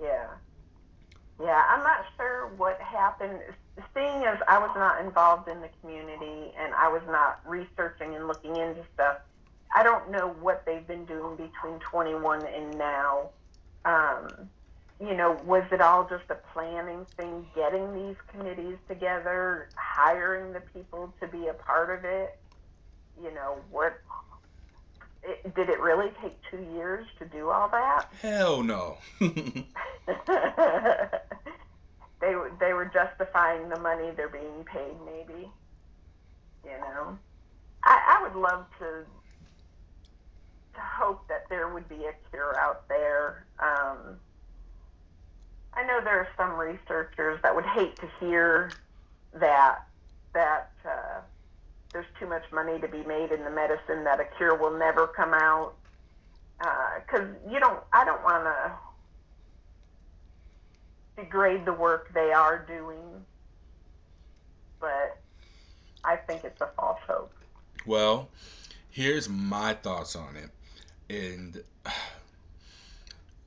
[0.00, 0.28] Yeah.
[1.42, 1.62] Yeah.
[1.70, 3.40] I'm not sure what happened.
[3.94, 8.28] Seeing as I was not involved in the community and I was not researching and
[8.28, 9.18] looking into stuff,
[9.74, 13.30] I don't know what they've been doing between 21 and now.
[13.84, 14.50] Um,
[15.00, 20.62] you know, was it all just a planning thing, getting these committees together, hiring the
[20.74, 22.38] people to be a part of it?
[23.22, 23.94] You know, what
[25.22, 28.06] it, did it really take two years to do all that?
[28.20, 28.98] Hell no.
[29.20, 29.64] they
[32.34, 35.50] were they were justifying the money they're being paid, maybe.
[36.64, 37.18] You know,
[37.84, 39.04] I, I would love to
[40.74, 43.46] to hope that there would be a cure out there.
[43.58, 44.18] Um,
[45.74, 48.78] I know there are some researchers that would hate to hear
[49.34, 49.86] that
[50.34, 51.20] that uh,
[51.92, 55.06] there's too much money to be made in the medicine that a cure will never
[55.06, 55.74] come out
[56.58, 57.80] because uh, you don't.
[57.92, 58.72] I don't want to
[61.22, 63.24] degrade the work they are doing,
[64.80, 65.18] but
[66.04, 67.32] I think it's a false hope.
[67.86, 68.28] well,
[68.90, 70.50] here's my thoughts on it.
[71.14, 71.62] And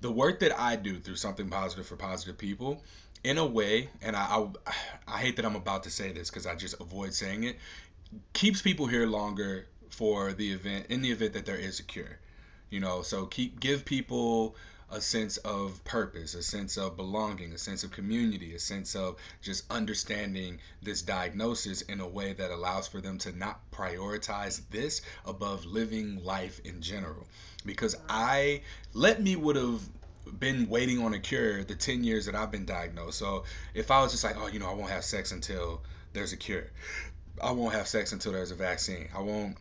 [0.02, 2.82] the work that I do through something positive for positive people,
[3.24, 4.74] in a way, and I I,
[5.08, 7.58] I hate that I'm about to say this because I just avoid saying it,
[8.34, 12.20] keeps people here longer for the event in the event that there is a cure.
[12.70, 14.56] You know, so keep give people
[14.92, 19.16] a sense of purpose, a sense of belonging, a sense of community, a sense of
[19.42, 25.02] just understanding this diagnosis in a way that allows for them to not prioritize this
[25.26, 27.26] above living life in general.
[27.66, 27.96] Because.
[28.10, 28.62] I
[28.94, 29.82] let me would have
[30.40, 33.20] been waiting on a cure the 10 years that I've been diagnosed.
[33.20, 35.82] So if I was just like, oh, you know, I won't have sex until
[36.14, 36.68] there's a cure.
[37.42, 39.10] I won't have sex until there's a vaccine.
[39.16, 39.58] I won't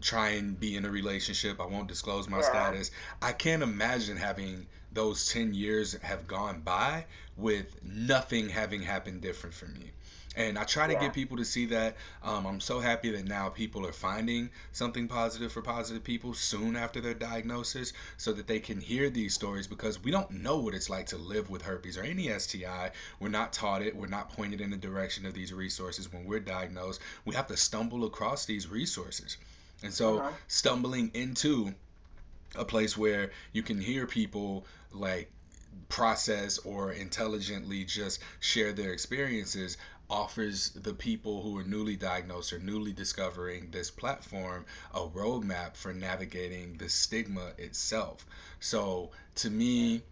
[0.00, 1.60] try and be in a relationship.
[1.60, 2.90] I won't disclose my Yeah, status.
[3.20, 9.54] I can't imagine having those 10 years have gone by with nothing having happened different
[9.54, 9.92] for me.
[10.36, 11.96] And I try to yeah, get people to see that.
[12.22, 16.76] Um, I'm so happy that now people are finding something positive for positive people soon
[16.76, 20.74] after their diagnosis so that they can hear these stories because we don't know what
[20.74, 22.90] it's like to live with herpes or any STI.
[23.18, 26.40] We're not taught it, we're not pointed in the direction of these resources when we're
[26.40, 27.00] diagnosed.
[27.24, 29.38] We have to stumble across these resources.
[29.82, 30.34] And so mm-hmm.
[30.48, 31.74] stumbling into
[32.54, 35.30] a place where you can hear people like
[35.88, 39.76] process or intelligently just share their experiences
[40.08, 44.64] offers the people who are newly diagnosed or newly discovering this platform
[44.94, 48.26] a roadmap for navigating the stigma itself.
[48.60, 50.02] So to me,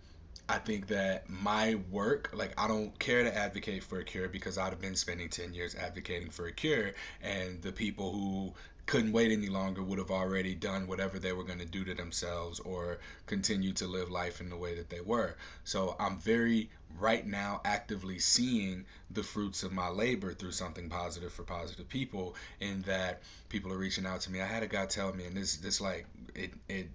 [0.49, 4.59] I think that my work, like, I don't care to advocate for a cure because
[4.59, 8.53] I'd have been spending 10 years advocating for a cure, and the people who
[8.87, 11.95] couldn't wait any longer would have already done whatever they were going to do to
[11.95, 15.37] themselves or continue to live life in the way that they were.
[15.65, 16.69] So I'm very,
[16.99, 22.35] right now, actively seeing the fruits of my labor through something positive for positive people,
[22.61, 24.43] in that people are reaching out to me.
[24.43, 26.89] I had a guy tell me, and this, this like, it, it,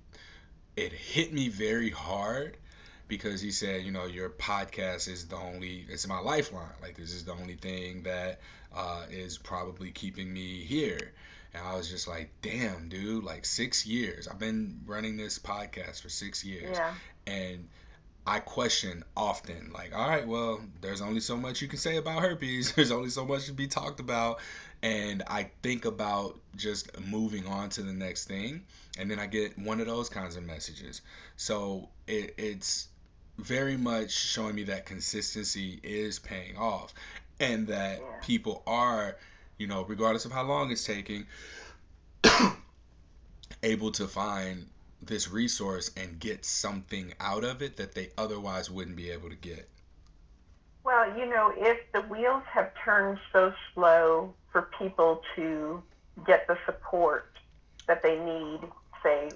[0.76, 2.56] it hit me very hard
[3.08, 6.70] because he said, you know, your podcast is the only, it's my lifeline.
[6.84, 8.42] Like, this is the only thing that
[8.76, 11.14] uh, is probably keeping me here.
[11.54, 14.28] And I was just like, damn, dude, like six years.
[14.28, 16.78] I've been running this podcast for six years.
[16.78, 16.94] Yeah.
[17.26, 17.68] And
[18.28, 22.22] I question often, like, all right, well, there's only so much you can say about
[22.22, 22.72] herpes.
[22.76, 24.40] There's only so much to be talked about.
[24.84, 28.64] And I think about just moving on to the next thing.
[29.00, 31.02] And then I get one of those kinds of messages.
[31.38, 32.88] So it, it's
[33.40, 36.94] very much showing me that consistency is paying off
[37.40, 38.06] and that Yeah.
[38.22, 39.16] people are,
[39.60, 41.28] you know, regardless of how long it's taking,
[43.64, 44.66] able to find
[45.02, 49.36] this resource and get something out of it that they otherwise wouldn't be able to
[49.36, 49.70] get.
[50.84, 55.84] Well, you know, if the wheels have turned so slow for people to
[56.26, 57.32] get the support
[57.88, 58.62] that they need,
[59.04, 59.30] say,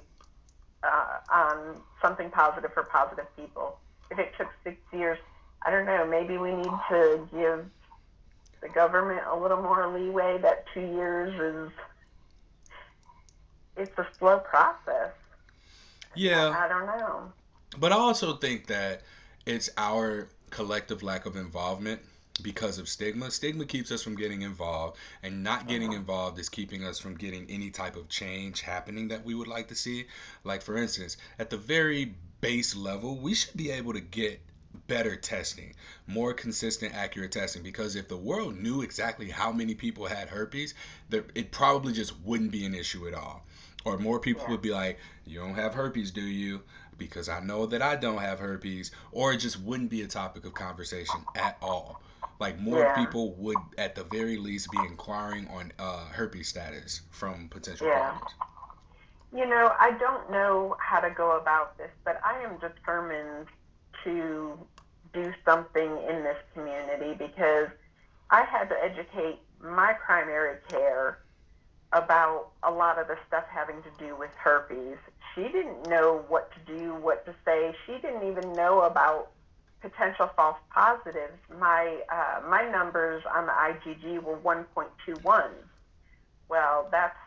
[0.84, 3.78] uh, on something positive for positive people,
[4.10, 5.18] if it took six years,
[5.66, 7.66] I don't know, maybe we need to give
[8.64, 11.72] the government a little more leeway that two years is
[13.76, 15.12] it's a slow process.
[16.16, 17.34] Yeah, I, I don't know.
[17.80, 19.02] but I also think that
[19.46, 22.02] it's our collective lack of involvement
[22.42, 23.32] because of stigma.
[23.32, 25.98] Stigma keeps us from getting involved, and not getting Mhm.
[25.98, 29.68] involved is keeping us from getting any type of change happening that we would like
[29.70, 30.08] to see.
[30.44, 34.40] Like, for instance, at the very base level, we should be able to get
[34.88, 35.74] better testing,
[36.08, 37.64] more consistent, accurate testing.
[37.64, 40.74] Because if the world knew exactly how many people had herpes,
[41.10, 43.46] there, it probably just wouldn't be an issue at all.
[43.86, 44.50] Or more people Yeah.
[44.50, 46.62] would be like, You don't have herpes, do you?
[46.98, 48.92] Because I know that I don't have herpes.
[49.12, 52.02] Or it just wouldn't be a topic of conversation at all.
[52.40, 52.94] Like, more Yeah.
[52.94, 57.90] people would, at the very least, be inquiring on uh, herpes status from potential Yeah.
[57.90, 58.36] partners.
[59.36, 63.48] You know, I don't know how to go about this, but I am determined
[64.04, 64.58] to
[65.14, 67.68] do something in this community because
[68.30, 71.20] I had to educate my primary care
[71.94, 74.98] about a lot of the stuff having to do with herpes.
[75.36, 77.74] She didn't know what to do, what to say.
[77.86, 79.30] She didn't even know about
[79.82, 81.38] potential false positives.
[81.60, 85.50] My uh, my numbers on the IgG were 1.21.
[86.50, 87.18] Well, that's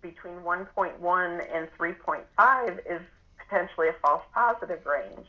[0.00, 3.00] between 1.1 and 3.5 is
[3.38, 5.26] potentially a false positive range.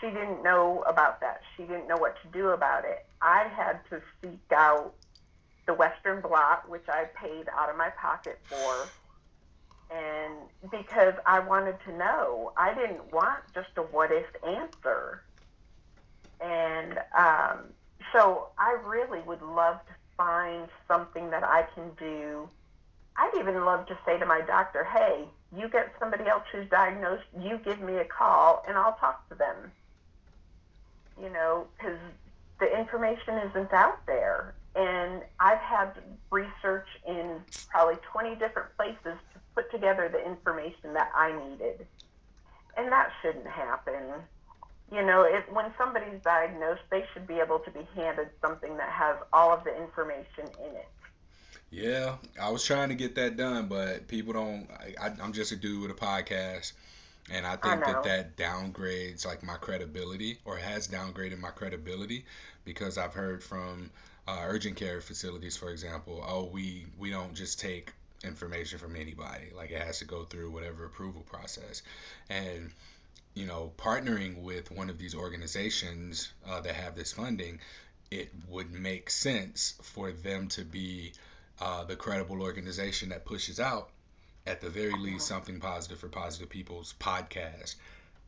[0.00, 1.40] She didn't know about that.
[1.56, 3.06] She didn't know what to do about it.
[3.20, 4.94] I had to seek out
[5.66, 8.92] the Western blot, which I paid out of my pocket for,
[9.90, 10.34] and
[10.70, 15.22] because I wanted to know, I didn't want just a what if answer.
[16.40, 17.58] And um,
[18.12, 22.48] so I really would love to find something that I can do.
[23.16, 27.24] I'd even love to say to my doctor, hey, you get somebody else who's diagnosed,
[27.38, 29.72] you give me a call and I'll talk to them.
[31.20, 31.98] You know, because
[32.60, 34.54] the information isn't out there.
[34.76, 35.94] And I've had
[36.30, 41.86] research in probably 20 different places to put together the information that I needed.
[42.76, 44.00] And that shouldn't happen.
[44.92, 49.16] You know, when somebody's diagnosed, they should be able to be handed something that has
[49.32, 50.88] all of the information in it.
[51.70, 54.68] Yeah, I was trying to get that done, but people don't.
[55.00, 56.72] I, I'm just a dude with a podcast,
[57.30, 62.24] and I I think that that downgrades like my credibility, or has downgraded my credibility,
[62.64, 63.90] because I've heard from
[64.26, 69.46] uh, urgent care facilities, for example, oh, we we don't just take information from anybody.
[69.56, 71.82] Like it has to go through whatever approval process,
[72.28, 72.70] and
[73.34, 77.60] you know, partnering with one of these organizations uh, that have this funding,
[78.10, 81.12] it would make sense for them to be
[81.60, 83.90] uh, the credible organization that pushes out,
[84.50, 87.76] at the very least, something positive for positive people's podcast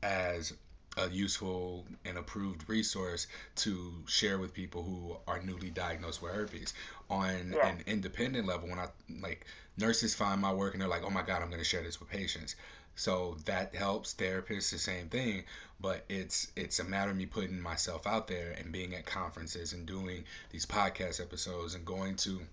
[0.02, 0.52] as
[0.96, 6.74] a useful and approved resource to share with people who are newly diagnosed with herpes.
[7.10, 7.66] On Yeah.
[7.66, 8.88] an independent level, when I
[9.20, 11.82] like nurses find my work and they're like, "Oh my God, I'm going to share
[11.82, 12.54] this with patients,"
[12.94, 14.14] so that helps.
[14.14, 15.44] Therapists, the same thing,
[15.80, 19.72] but it's it's a matter of me putting myself out there and being at conferences
[19.72, 22.46] and doing these podcast episodes and going to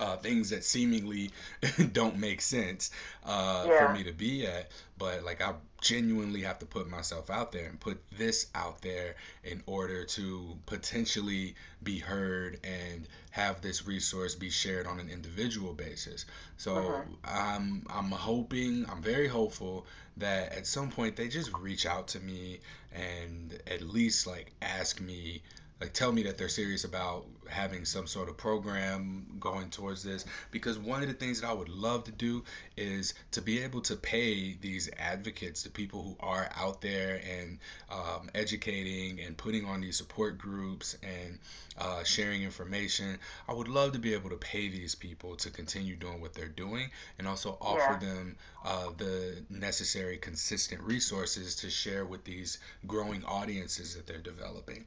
[0.00, 1.30] uh, things that seemingly
[1.92, 2.90] don't make sense
[3.24, 4.70] uh, for me to be at.
[4.98, 9.14] But like I genuinely have to put myself out there and put this out there
[9.44, 15.72] in order to potentially be heard and have this resource be shared on an individual
[15.72, 16.26] basis.
[16.56, 17.16] So Mhm.
[17.24, 19.86] I'm I'm hoping, I'm very hopeful
[20.16, 22.60] that at some point they just reach out to me
[22.92, 25.42] and at least like ask me
[25.80, 30.24] like tell me that they're serious about having some sort of program going towards this
[30.50, 32.44] because one of the things that I would love to do
[32.76, 37.58] is to be able to pay these advocates, the people who are out there and
[37.90, 41.38] um, educating and putting on these support groups and
[41.78, 43.18] uh, sharing information.
[43.48, 46.48] I would love to be able to pay these people to continue doing what they're
[46.48, 48.08] doing and also offer Yeah.
[48.08, 54.84] them uh, the necessary consistent resources to share with these growing audiences that they're developing.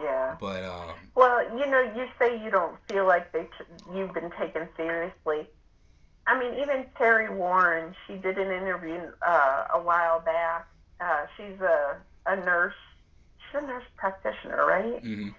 [0.00, 0.36] Yeah.
[0.40, 4.30] But um, Well, you know, you say you don't feel like they t- you've been
[4.38, 5.48] taken seriously.
[6.26, 10.66] I mean, even Terri Warren, she did an interview uh, a while back.
[11.00, 12.74] Uh, she's a a nurse.
[13.52, 15.02] She's a nurse practitioner, right?
[15.04, 15.34] mhm.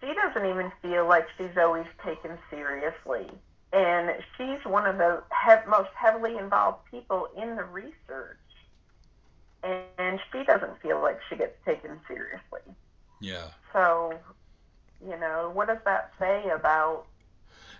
[0.00, 3.26] She doesn't even feel like she's always taken seriously,
[3.72, 8.38] and she's one of the he- most heavily involved people in the research,
[9.62, 12.60] and she doesn't feel like she gets taken seriously.
[13.20, 14.18] Yeah, So,
[15.04, 17.06] you know, what does that say about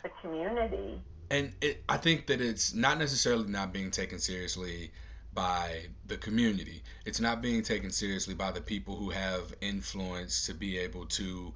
[0.02, 1.00] the community?
[1.30, 4.92] and it, I think that it's not necessarily not being taken seriously
[5.32, 6.82] by the community.
[7.04, 11.54] It's not being taken seriously by the people who have influence to be able to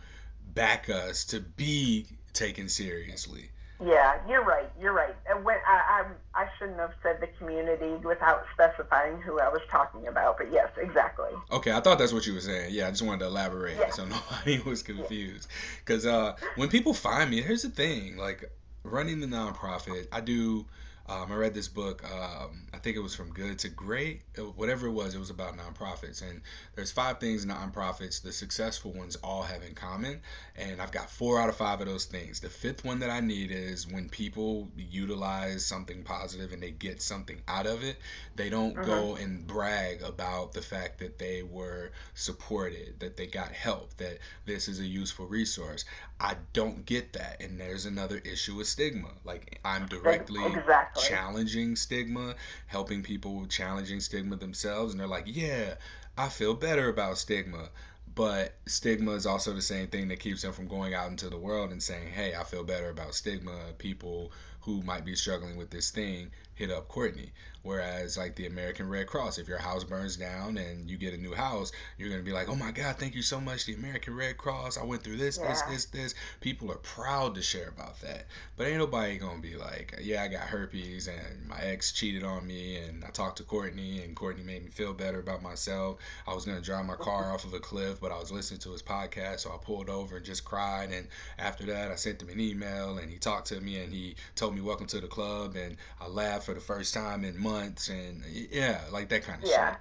[0.55, 3.51] back us to be taken seriously.
[3.85, 4.69] Yeah, you're right.
[4.81, 5.15] You're right.
[5.29, 6.05] And when I,
[6.35, 10.51] I I shouldn't have said the community without specifying who I was talking about, but
[10.53, 11.31] yes, exactly.
[11.53, 12.75] Okay, I thought that's what you were saying.
[12.75, 15.49] Yeah, I just wanted to elaborate Yes, so nobody was confused.
[15.79, 18.51] Because uh, when people find me, here's the thing: like
[18.83, 20.67] running the nonprofit, I do.
[21.09, 22.05] Um, I read this book.
[22.05, 24.23] Um, I think it was from Good to Great,
[24.57, 25.15] whatever it was.
[25.15, 26.43] It was about nonprofits, and
[26.75, 30.21] there's five things nonprofits, the successful ones, all have in common.
[30.57, 32.41] And I've got four out of five of those things.
[32.41, 37.01] The fifth one that I need is when people utilize something positive and they get
[37.03, 37.97] something out of it
[38.37, 43.27] they don't mhm, go and brag about the fact that they were supported, that they
[43.27, 45.85] got help, that this is a useful resource.
[46.21, 47.41] I don't get that.
[47.41, 49.11] And there's another issue with stigma.
[49.25, 50.98] Like, I'm directly exactly.
[51.01, 52.35] Challenging stigma,
[52.67, 54.93] helping people with challenging stigma themselves.
[54.93, 55.75] And they're like, yeah,
[56.17, 57.69] I feel better about stigma.
[58.15, 61.39] But stigma is also the same thing that keeps them from going out into the
[61.39, 63.57] world and saying, hey, I feel better about stigma.
[63.79, 64.33] People
[64.63, 67.33] who might be struggling with this thing hit up Courtney.
[67.69, 71.19] Whereas, like the American Red Cross, if your house burns down and you get a
[71.19, 73.75] new house, you're going to be like, oh my God, thank you so much, the
[73.75, 74.79] American Red Cross.
[74.79, 76.15] I went through this, this, this, this.
[76.41, 78.25] People are proud to share about that.
[78.57, 82.25] But ain't nobody going to be like, yeah, I got herpes and my ex cheated
[82.25, 85.99] on me and I talked to Courtney and Courtney made me feel better about myself.
[86.27, 87.35] I was going to drive my car mm-hmm.
[87.35, 90.17] off of a cliff, but I was listening to his podcast, so I pulled over
[90.17, 90.91] and just cried.
[90.91, 91.07] And
[91.39, 94.55] after that, I sent him an email and he talked to me and he told
[94.55, 95.55] me, welcome to the club.
[95.55, 99.47] And I laughed for the first time in months, and yeah, like that kind of
[99.47, 99.79] yeah, shit.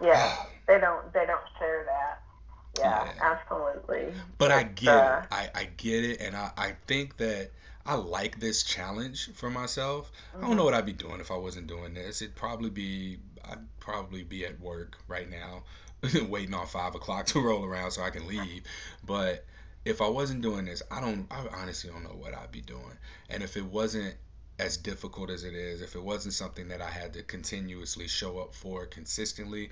[0.00, 0.32] yeah.
[0.68, 2.22] They don't they don't share that.
[2.78, 4.14] Yeah, yeah, absolutely.
[4.38, 5.12] but I It's get it.
[5.12, 7.50] uh, I I get it, and I I think that.
[7.84, 10.12] I like this challenge for myself.
[10.40, 12.22] I don't know mhm, what I'd be doing if I wasn't doing this.
[12.22, 15.64] It'd probably be I'd probably be at work right now,
[16.28, 18.62] waiting on five o'clock to roll around so I can leave.
[19.04, 19.44] But
[19.84, 21.26] if I wasn't doing this, I don't.
[21.30, 22.96] I honestly don't know what I'd be doing.
[23.28, 24.14] And if it wasn't
[24.62, 28.38] as difficult as it is, if it wasn't something that I had to continuously show
[28.38, 29.70] up for consistently.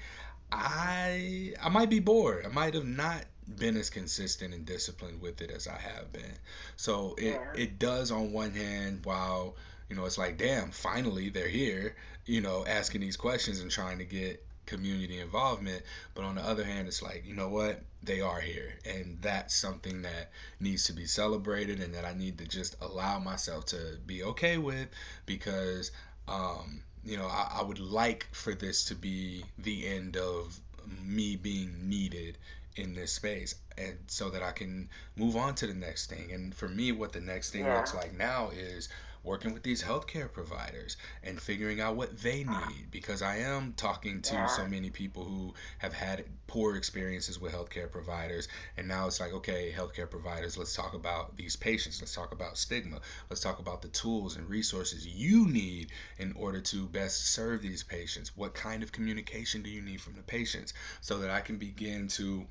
[0.53, 2.45] I I might be bored.
[2.45, 3.25] I might have not
[3.57, 6.35] been as consistent and disciplined with it as I have been.
[6.77, 9.57] So it Yeah, it does on one hand while
[9.89, 13.99] you know it's like damn finally they're here you know asking these questions and trying
[13.99, 15.83] to get community involvement
[16.15, 17.81] but on the other hand it's like you know what?
[18.03, 18.73] They are here.
[18.85, 23.19] And that's something that needs to be celebrated and that I need to just allow
[23.19, 24.89] myself to be okay with
[25.27, 25.93] because
[26.29, 30.59] um you know, I, I would like for this to be the end of
[31.03, 32.37] me being needed
[32.77, 36.33] in this space and so that I can move on to the next thing.
[36.33, 38.89] And for me, what the next thing looks like now is
[39.23, 44.23] working with these healthcare providers and figuring out what they need because I am talking
[44.23, 49.21] to so many people who have had poor experiences with healthcare providers and now it's
[49.21, 53.59] like okay healthcare providers let's talk about these patients let's talk about stigma let's talk
[53.59, 58.37] about the tools and resources you need in order to best serve these patients?
[58.37, 62.09] What kind of communication do you need from the patients so that I can begin
[62.09, 62.47] to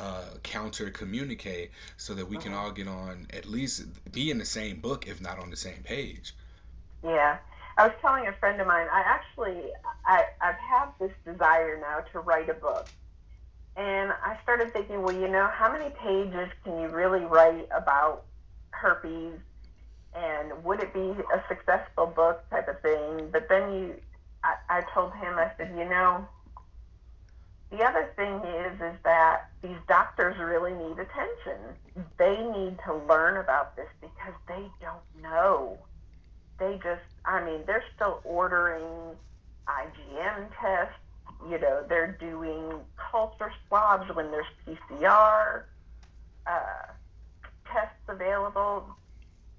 [0.00, 4.38] uh, counter communicate so that we can mhm, all get on at least be in
[4.38, 6.34] the same book, if not on the same page?
[7.02, 7.38] yeah.
[7.76, 8.86] I was telling a friend of mine.
[8.92, 9.70] I actually
[10.04, 12.90] I I've had this desire now to write a book,
[13.76, 18.24] and I started thinking, well, you know, how many pages can you really write about
[18.72, 19.38] herpes,
[20.14, 21.00] and would it be
[21.34, 23.30] a successful book type of thing?
[23.32, 23.94] But then you,
[24.44, 26.26] I, I told him, I said, you know,
[27.70, 31.58] the other thing is, is that these doctors really need attention.
[32.18, 35.78] They need to learn about this because they don't know.
[36.58, 38.82] They just, I mean, they're still ordering
[39.68, 40.94] IgM tests.
[41.48, 42.72] You know, they're doing
[43.10, 45.62] culture swabs when there's PCR
[46.46, 46.92] uh,
[47.72, 48.84] tests available.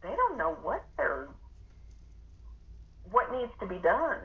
[0.02, 1.28] They don't know what they're
[3.12, 4.20] what needs to be done.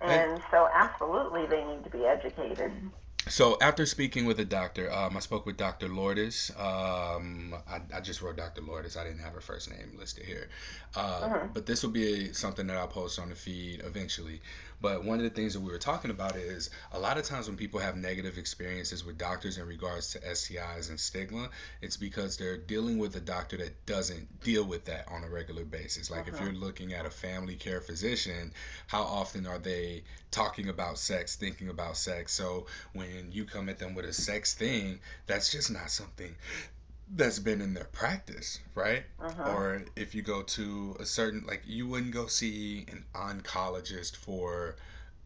[0.00, 2.72] And And so, absolutely, they need to be educated.
[3.28, 5.88] So after speaking with a doctor, um, I spoke with Dr.
[5.88, 6.50] Lourdes.
[6.58, 8.60] Um, I, I just wrote Dr.
[8.60, 8.96] Lourdes.
[8.96, 10.48] I didn't have her first name listed here.
[10.94, 14.42] Uh, hmm but this will be something that I'll post on the feed eventually.
[14.80, 17.48] But one of the things that we were talking about is a lot of times
[17.48, 21.48] when people have negative experiences with doctors in regards to STIs and stigma,
[21.80, 25.64] it's because they're dealing with a doctor that doesn't deal with that on a regular
[25.64, 26.10] basis.
[26.10, 26.44] Like if uh-huh.
[26.44, 28.52] you're looking at a family care physician,
[28.86, 32.32] how often are they talking about sex, thinking about sex?
[32.32, 36.34] So when you come at them with a sex thing, that's just not something
[37.10, 39.04] that's been in their practice, right?
[39.20, 44.16] hmm Or if you go to a certain, like, you wouldn't go see an oncologist
[44.16, 44.76] for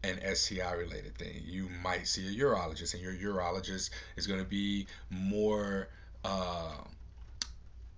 [0.03, 1.41] an STI related thing.
[1.45, 5.89] You might see a urologist, and your urologist is going to be more
[6.23, 6.77] uh,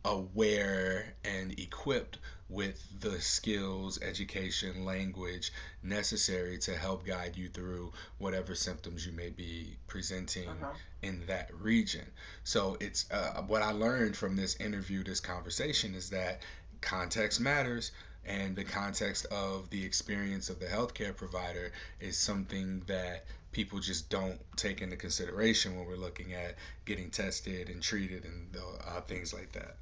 [0.05, 2.17] aware and equipped
[2.51, 5.51] with the skills, education, language
[5.83, 10.65] necessary to help guide you through whatever symptoms you may be presenting hmm
[11.01, 12.05] in that region.
[12.43, 16.41] So it's uh, what I learned from this interview, this conversation is that
[16.81, 17.91] context matters.
[18.23, 24.09] And the context of the experience of the healthcare provider is something that people just
[24.11, 28.55] don't take into consideration when we're looking at getting tested and treated and
[28.87, 29.75] uh, things like that.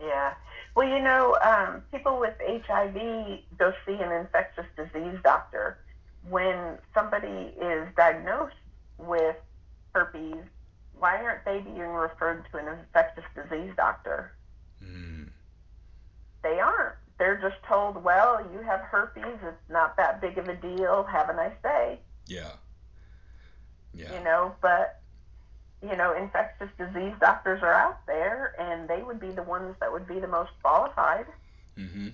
[0.00, 0.34] Yeah.
[0.74, 2.94] Well, you know, um, people with HIV
[3.58, 5.78] go see an infectious disease doctor.
[6.28, 8.54] When somebody is diagnosed
[8.98, 9.36] with
[9.94, 10.42] herpes,
[10.98, 14.32] why aren't they being referred to an infectious disease doctor?
[14.82, 15.28] Mm,
[16.42, 16.94] They aren't.
[17.18, 19.38] They're just told, well, you have herpes.
[19.44, 21.04] It's not that big of a deal.
[21.04, 22.00] Have a nice day.
[22.26, 22.52] yeah,
[23.92, 24.18] yeah.
[24.18, 25.00] You know, but
[25.84, 29.92] you know, infectious disease doctors are out there and they would be the ones that
[29.92, 31.26] would be the most qualified.
[31.78, 32.08] Mm-hmm.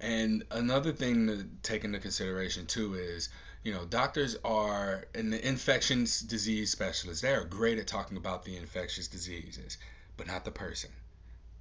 [0.00, 3.28] And another thing to take into consideration too is,
[3.62, 7.22] you know, doctors are and the infectious disease specialists.
[7.22, 9.78] They are great at talking about the infectious diseases,
[10.16, 10.90] but not the person.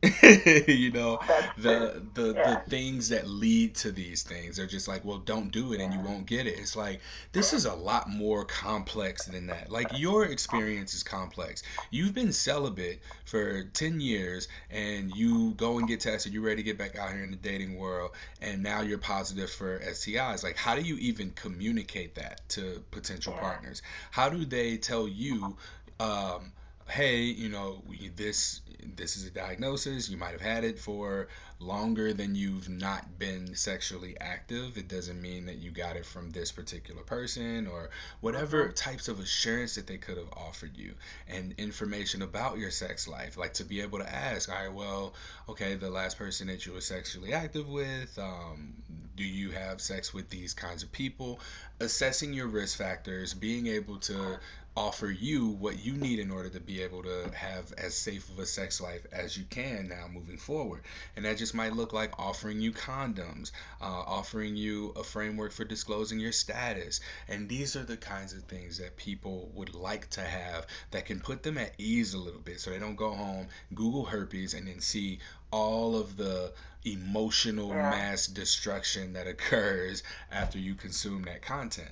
[0.67, 1.19] you know
[1.57, 5.73] the the the things that lead to these things are just like well don't do
[5.73, 6.57] it and you won't get it.
[6.57, 7.01] It's like
[7.33, 9.71] this is a lot more complex than that.
[9.71, 11.61] Like your experience is complex.
[11.91, 16.63] You've been celibate for 10 years and you go and get tested you're ready to
[16.63, 20.57] get back out here in the dating world and now you're positive for STIs like
[20.57, 23.83] how do you even communicate that to potential yeah, partners?
[24.09, 25.57] How do they tell you
[25.99, 26.51] um
[26.91, 27.81] hey, you know,
[28.17, 28.61] this
[28.95, 30.09] this is a diagnosis.
[30.09, 31.27] You might have had it for
[31.59, 34.77] longer than you've not been sexually active.
[34.77, 37.89] It doesn't mean that you got it from this particular person or
[38.19, 40.93] whatever hmm types of assurance that they could have offered you
[41.27, 43.37] and information about your sex life.
[43.37, 45.13] Like to be able to ask, all right, well,
[45.49, 48.73] okay, the last person that you were sexually active with, um,
[49.15, 51.39] do you have sex with these kinds of people?
[51.79, 54.37] Assessing your risk factors, being able to
[54.75, 58.39] offer you what you need in order to be able to have as safe of
[58.39, 60.81] a sex life as you can now moving forward.
[61.15, 63.51] And that just might look like offering you condoms,
[63.81, 67.01] uh, offering you a framework for disclosing your status.
[67.27, 71.19] And these are the kinds of things that people would like to have that can
[71.19, 74.67] put them at ease a little bit so they don't go home, Google herpes, and
[74.67, 75.19] then see
[75.51, 76.53] all of the
[76.85, 77.89] emotional yeah.
[77.89, 80.01] mass destruction that occurs
[80.31, 81.91] after you consume that content.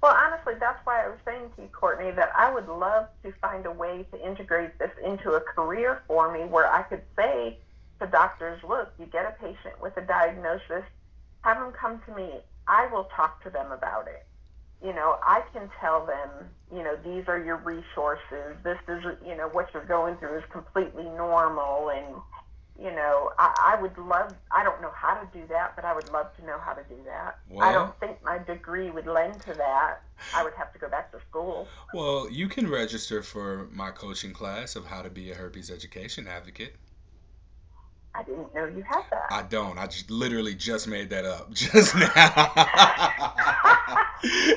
[0.00, 3.32] Well, honestly, that's why I was saying to you, Courtney, that I would love to
[3.40, 7.58] find a way to integrate this into a career for me where I could say
[8.00, 10.84] to doctors, look, you get a patient with a diagnosis,
[11.40, 12.30] have them come to me.
[12.68, 14.24] I will talk to them about it.
[14.84, 16.30] You know, I can tell them,
[16.72, 18.56] you know, these are your resources.
[18.62, 21.90] This is, you know, what you're going through is completely normal.
[21.90, 22.06] And,
[22.78, 25.94] you know, I, I would love, I don't know how to do that, but I
[25.94, 27.38] would love to know how to do that.
[27.60, 29.98] I don't think my degree would lend to that.
[30.32, 31.66] I would have to go back to school.
[31.92, 36.28] Well, you can register for my coaching class of how to be a herpes education
[36.28, 36.74] advocate.
[38.14, 39.26] I didn't know you had that.
[39.30, 39.78] I don't.
[39.78, 42.10] I just literally just made that up just now.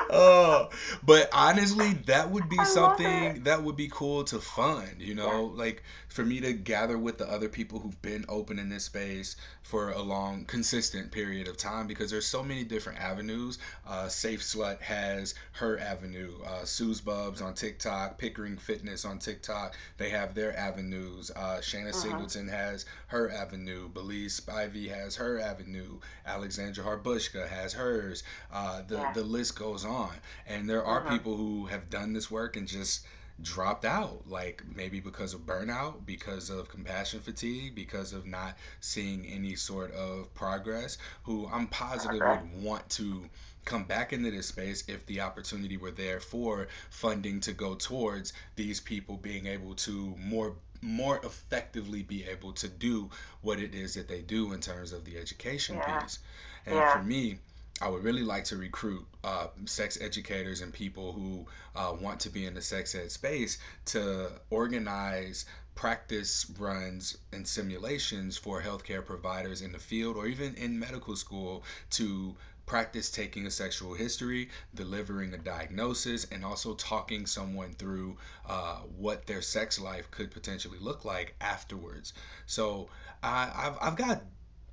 [0.10, 0.70] oh,
[1.04, 5.16] but honestly, that would be I something that would be cool to fund, you Yeah.
[5.16, 8.84] know, like for me to gather with the other people who've been open in this
[8.84, 13.58] space for a long, consistent period of time because there's so many different avenues.
[13.88, 16.34] Uh, Safe Slut has her avenue.
[16.46, 21.32] Uh, Sue's Bubs on TikTok, Pickering Fitness on TikTok, they have their avenues.
[21.34, 21.96] Uh, Shayna Mhm.
[21.96, 23.88] Singleton has her avenue.
[23.88, 26.00] Belize Spivey has her avenue.
[26.26, 28.24] Alexandra Harbushka has hers.
[28.52, 29.14] Uh, the Yeah.
[29.14, 30.14] the list goes on,
[30.46, 31.10] and there are Mhm.
[31.10, 33.06] people who have done this work and just
[33.42, 39.26] dropped out, like maybe because of burnout, because of compassion fatigue, because of not seeing
[39.28, 40.98] any sort of progress.
[41.24, 43.30] Who I'm positive would want to
[43.66, 48.34] come back into this space if the opportunity were there for funding to go towards
[48.56, 53.08] these people being able to more more effectively be able to do
[53.42, 56.00] what it is that they do in terms of the education Yeah.
[56.00, 56.18] piece.
[56.66, 57.38] And for me,
[57.82, 62.30] I would really like to recruit uh, sex educators and people who uh, want to
[62.30, 69.62] be in the sex ed space to organize practice runs and simulations for healthcare providers
[69.62, 75.34] in the field or even in medical school to practice taking a sexual history, delivering
[75.34, 78.18] a diagnosis, and also talking someone through
[78.48, 82.14] uh, what their sex life could potentially look like afterwards.
[82.46, 82.90] So
[83.24, 84.22] I, I've, I've got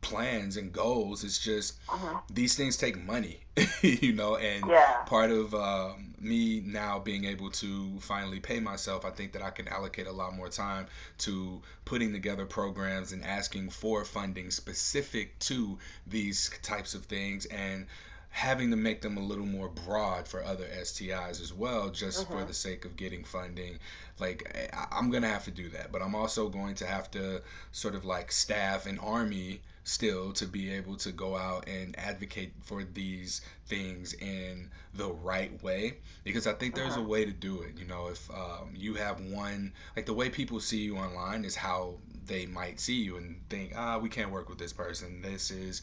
[0.00, 1.24] plans and goals.
[1.24, 2.22] It's just Mhm.
[2.30, 3.40] these things take money,
[3.82, 5.02] you know, and Yeah.
[5.06, 9.50] part of um, me now being able to finally pay myself, I think that I
[9.50, 10.86] can allocate a lot more time
[11.18, 17.86] to putting together programs and asking for funding specific to these types of things and
[18.30, 22.44] having to make them a little more broad for other STIs as well, just for
[22.44, 22.46] Mhm.
[22.46, 23.78] the sake of getting funding.
[24.18, 27.10] Like, I- am going to have to do that, but I'm also going to have
[27.12, 27.42] to
[27.72, 32.52] sort of like staff an army still to be able to go out and advocate
[32.64, 37.06] for these things in the right way because I think there's a Mhm.
[37.08, 37.78] way to do it.
[37.78, 41.54] You know, if um, you have one, like the way people see you online is
[41.56, 45.22] how they might see you and think, ah, we can't work with this person.
[45.22, 45.82] This is,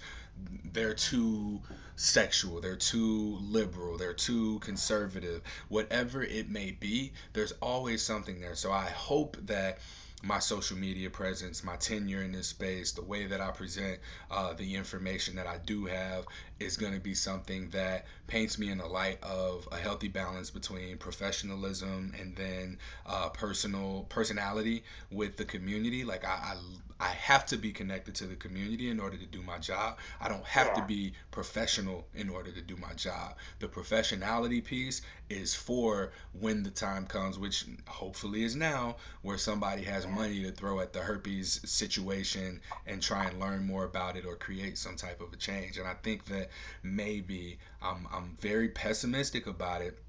[0.73, 1.61] they're too
[1.95, 5.41] sexual, they're too liberal, they're too conservative.
[5.69, 8.55] Whatever it may be, there's always something there.
[8.55, 9.79] So I hope that
[10.25, 13.99] my social media presence, my tenure in this space, the way that I present
[14.31, 16.25] uh, the information that I do have
[16.59, 20.49] is going to be something that paints me in the light of a healthy balance
[20.49, 26.03] between professionalism and then uh, personal personality with the community.
[26.03, 26.55] Like I, I
[26.97, 29.97] I have to be connected to the community in order to do my job.
[30.21, 33.35] I don't have to be professional in order to do my job.
[33.59, 39.83] The professionality piece is for when the time comes, which hopefully is now, where somebody
[39.83, 44.25] has money to throw at the herpes situation and try and learn more about it
[44.25, 45.77] or create some type of a change.
[45.77, 46.49] And I think that
[46.81, 49.99] maybe I'm, I'm very pessimistic about it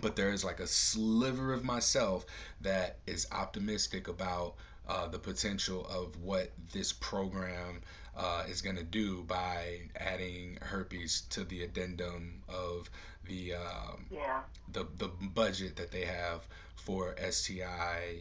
[0.00, 2.26] but there is like a sliver of myself
[2.60, 4.56] that is optimistic about
[4.88, 7.80] uh, the potential of what this program
[8.16, 12.88] uh, is going to do by adding herpes to the addendum of
[13.24, 14.40] the um, Yeah.
[14.72, 18.20] the the budget that they have for STI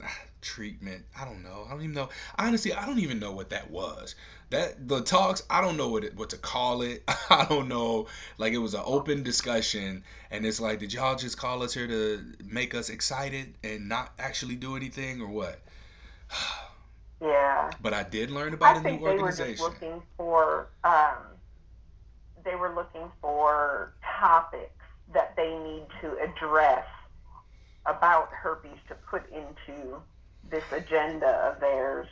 [0.40, 1.04] treatment.
[1.18, 1.64] I don't know.
[1.66, 2.08] I don't even know.
[2.38, 4.14] Honestly, I don't even know what that was.
[4.50, 5.42] That the talks.
[5.50, 7.02] I don't know what it, what to call it.
[7.30, 8.06] I don't know.
[8.38, 11.86] Like it was an open discussion, and it's like, did y'all just call us here
[11.86, 15.60] to make us excited and not actually do anything, or what?
[17.20, 17.70] Yeah.
[17.80, 19.64] But I did learn I about a new think they were just organization.
[19.64, 21.16] looking for um
[22.44, 24.70] they were looking for topics
[25.14, 26.84] that they need to address
[27.86, 30.00] about herpes to put into
[30.50, 32.06] this agenda of theirs.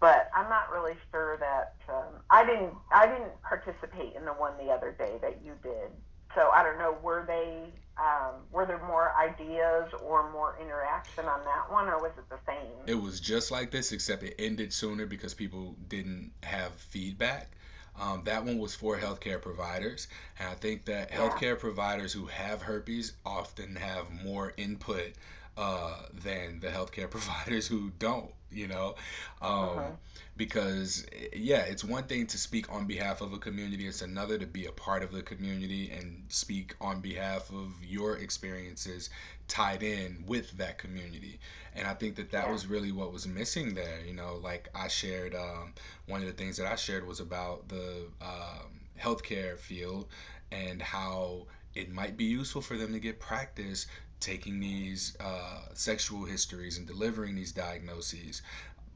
[0.00, 4.52] But I'm not really sure that um, I didn't I didn't participate in the one
[4.58, 5.90] the other day that you did.
[6.34, 6.96] So I don't know.
[7.02, 12.12] Were they um, were there more ideas or more interaction on that one, or was
[12.18, 12.72] it the same?
[12.86, 17.50] It was just like this, except it ended sooner because people didn't have feedback.
[17.98, 21.18] Um, that one was for healthcare providers, and I think that Yeah.
[21.18, 25.12] healthcare providers who have herpes often have more input
[25.56, 25.94] uh,
[26.24, 28.32] than the healthcare providers who don't.
[28.50, 28.96] You know,
[29.40, 29.96] um, Mhm.
[30.36, 34.46] because yeah, it's one thing to speak on behalf of a community; it's another to
[34.46, 39.08] be a part of the community and speak on behalf of your experiences
[39.48, 41.38] tied in with that community
[41.74, 42.52] and I think that that Yeah.
[42.52, 44.00] was really what was missing there.
[44.04, 45.74] You know, like I shared, um,
[46.06, 50.08] one of the things that I shared was about the um, healthcare field
[50.50, 53.86] and how it might be useful for them to get practice
[54.22, 58.40] taking these uh, sexual histories and delivering these diagnoses.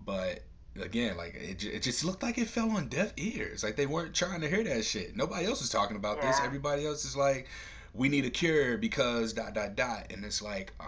[0.05, 0.43] But
[0.81, 3.63] again, like it, it just looked like it fell on deaf ears.
[3.63, 5.17] Like they weren't trying to hear that shit.
[5.17, 6.41] Nobody else is talking about this.
[6.41, 7.49] Everybody else is like,
[7.93, 10.73] we need a cure because dot dot dot, and it's like.
[10.81, 10.85] Uh,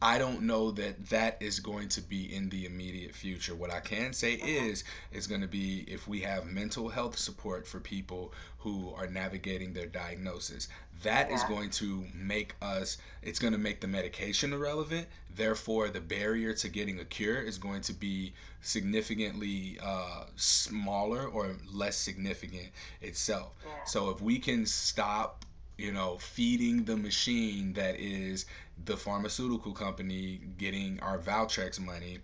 [0.00, 3.54] I don't know that that is going to be in the immediate future.
[3.54, 7.66] What I can say is, is going to be if we have mental health support
[7.66, 10.68] for people who are navigating their diagnosis.
[11.02, 11.48] That is Yeah.
[11.48, 15.08] going to make us, it's going to make the medication irrelevant.
[15.34, 21.56] Therefore, the barrier to getting a cure is going to be significantly uh, smaller or
[21.72, 22.68] less significant
[23.00, 23.52] itself.
[23.64, 23.84] Yeah.
[23.84, 25.44] So if we can stop
[25.78, 28.44] you know, feeding the machine that is
[28.84, 32.18] the pharmaceutical company getting our Valtrex money,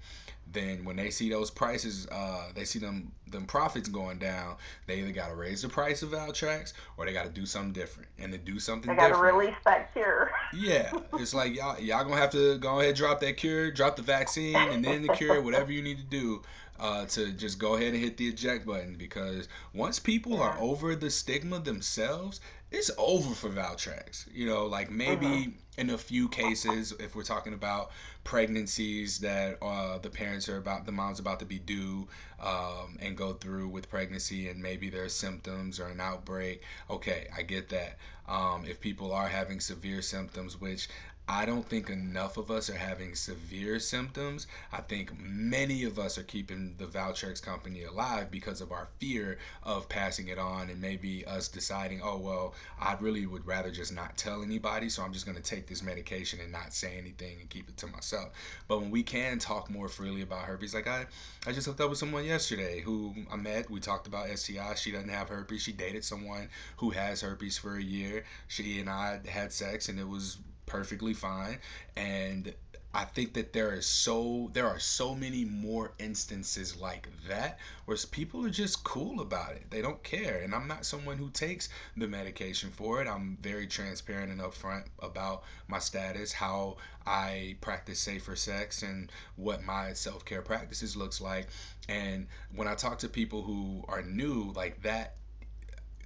[0.53, 5.01] then when they see those prices, uh, they see them them profits going down, they
[5.01, 8.09] either got to raise the price of Valtrex or they got to do something different.
[8.19, 10.31] And to do something, They got to release that cure.
[10.53, 14.03] yeah, it's like y'all y'all gonna have to go ahead drop that cure, drop the
[14.03, 16.43] vaccine, and then the cure, whatever you need to do
[16.79, 18.95] uh, to just go ahead and hit the eject button.
[18.97, 22.41] Because once people are over the stigma themselves,
[22.75, 24.27] it's over for Valtrex.
[24.33, 27.91] You know, like maybe in a few cases, if we're talking about
[28.23, 32.09] pregnancies that uh, the parents are about, the mom's about to be due
[32.41, 36.63] um, and go through with pregnancy, and maybe there's symptoms or an outbreak.
[36.91, 37.99] Okay, I get that
[38.29, 40.89] um, if people are having severe symptoms, which
[41.27, 44.47] I don't think enough of us are having severe symptoms.
[44.71, 49.39] I think many of us are keeping the Valtrex company alive because of our fear
[49.63, 53.91] of passing it on and maybe us deciding, oh, well, I really would rather just
[53.91, 57.41] not tell anybody, so I'm just going to take this medication and not say anything
[57.41, 58.33] and keep it to myself.
[58.69, 61.07] But when we can talk more freely about herpes, like I,
[61.47, 63.71] I just hooked up with someone yesterday who I met.
[63.71, 64.75] We talked about STI.
[64.75, 65.63] She doesn't have herpes.
[65.63, 68.25] She dated someone who has herpes for a year.
[68.49, 71.59] She and I had sex, and it was perfectly fine.
[71.97, 72.55] And
[72.97, 77.97] I think that there is so there are so many more instances like that where
[78.13, 79.69] people are just cool about it.
[79.69, 80.43] They don't care.
[80.43, 83.09] And I'm not someone who takes the medication for it.
[83.09, 89.65] I'm very transparent and upfront about my status, how I practice safer sex and what
[89.65, 91.49] my self-care practices looks like.
[91.89, 95.17] And when I talk to people who are new, like that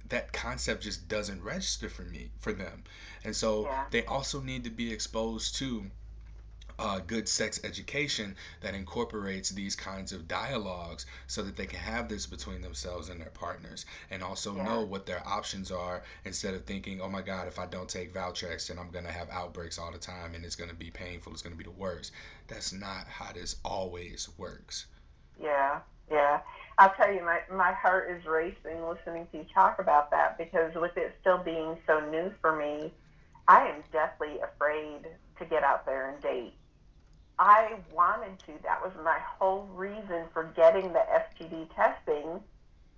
[0.09, 2.83] that concept just doesn't register for me for them
[3.23, 3.85] and so Yeah.
[3.91, 5.85] they also need to be exposed to
[6.77, 12.07] uh, good sex education that incorporates these kinds of dialogues so that they can have
[12.07, 16.63] this between themselves and their partners and also know what their options are instead of
[16.63, 19.77] thinking oh my god if i don't take valtrex then i'm going to have outbreaks
[19.77, 22.13] all the time and it's going to be painful it's going to be the worst
[22.47, 24.85] that's not how this always works
[25.41, 25.79] Yeah.
[26.09, 26.39] Yeah.
[26.79, 30.73] I'll tell you, my my heart is racing listening to you talk about that because
[30.75, 32.93] with it still being so new for me,
[33.49, 35.05] I am deathly afraid
[35.39, 36.53] to get out there and date.
[37.37, 38.53] I wanted to.
[38.63, 42.39] That was my whole reason for getting the STD testing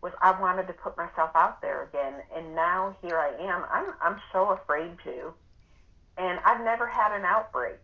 [0.03, 2.21] was I wanted to put myself out there again.
[2.35, 3.65] And now here I am.
[3.71, 5.33] I'm I'm so afraid to.
[6.17, 7.79] And I've never had an outbreak,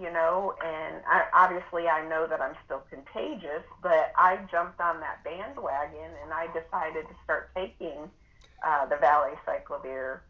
[0.00, 5.00] you know, and I, obviously I know that I'm still contagious, but I jumped on
[5.00, 8.10] that bandwagon and I decided to start taking
[8.64, 10.20] uh, the Valacyclovir.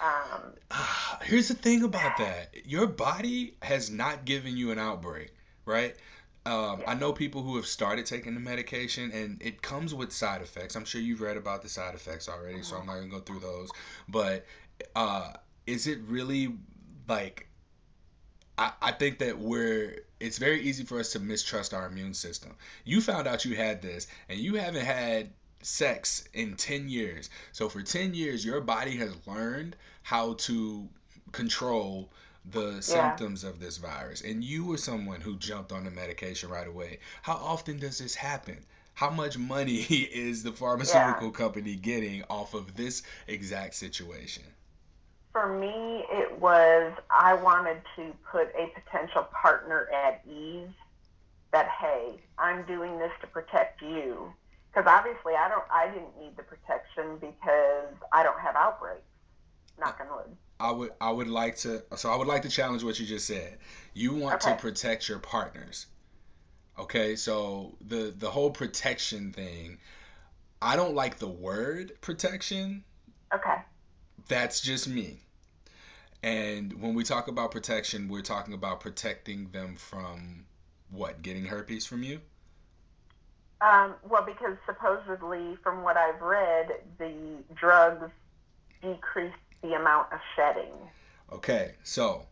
[0.00, 0.54] Um,
[1.22, 2.54] Here's the thing about that.
[2.64, 5.32] Your body has not given you an outbreak,
[5.64, 5.96] right?
[6.44, 10.42] Um, I know people who have started taking the medication and it comes with side
[10.42, 10.74] effects.
[10.74, 13.20] I'm sure you've read about the side effects already, so hmm I'm not gonna go
[13.20, 13.72] through those.
[14.08, 14.44] But
[14.96, 15.32] uh,
[15.66, 16.56] is it really
[17.08, 17.46] like
[18.62, 22.54] I, I think that we're it's very easy for us to mistrust our immune system.
[22.84, 25.30] You found out you had this and you haven't had
[25.62, 27.28] sex in 10 years.
[27.50, 30.88] So for 10 years your body has learned how to
[31.32, 32.12] control
[32.44, 36.48] the yeah, symptoms of this virus and you were someone who jumped on the medication
[36.48, 37.00] right away.
[37.22, 38.64] How often does this happen?
[38.94, 40.56] How much money is the yeah.
[40.56, 44.44] pharmaceutical company getting off of this exact situation?
[45.32, 50.68] For me, it was I wanted to put a potential partner at ease
[51.52, 54.32] that hey, I'm doing this to protect you
[54.72, 59.02] because obviously I don't I didn't need the protection because I don't have outbreaks.
[59.78, 60.36] Knock on wood.
[60.60, 63.26] I would I would like to so I would like to challenge what you just
[63.26, 63.58] said.
[63.94, 65.86] You want to protect your partners.
[66.78, 67.16] Okay?
[67.16, 69.78] So the the whole protection thing,
[70.60, 72.84] I don't like the word protection.
[74.28, 75.20] That's just me.
[76.22, 80.44] And when we talk about protection, we're talking about protecting them from
[80.90, 81.22] what?
[81.22, 82.20] Getting herpes from you?
[83.60, 86.68] Um, well, because supposedly, from what I've read,
[86.98, 87.12] the
[87.54, 88.10] drugs
[88.82, 90.72] decrease the amount of shedding.
[91.32, 91.74] Okay.
[91.82, 92.26] So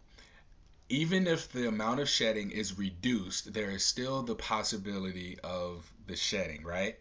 [0.89, 6.17] even if the amount of shedding is reduced, there is still the possibility of the
[6.17, 6.99] shedding, right?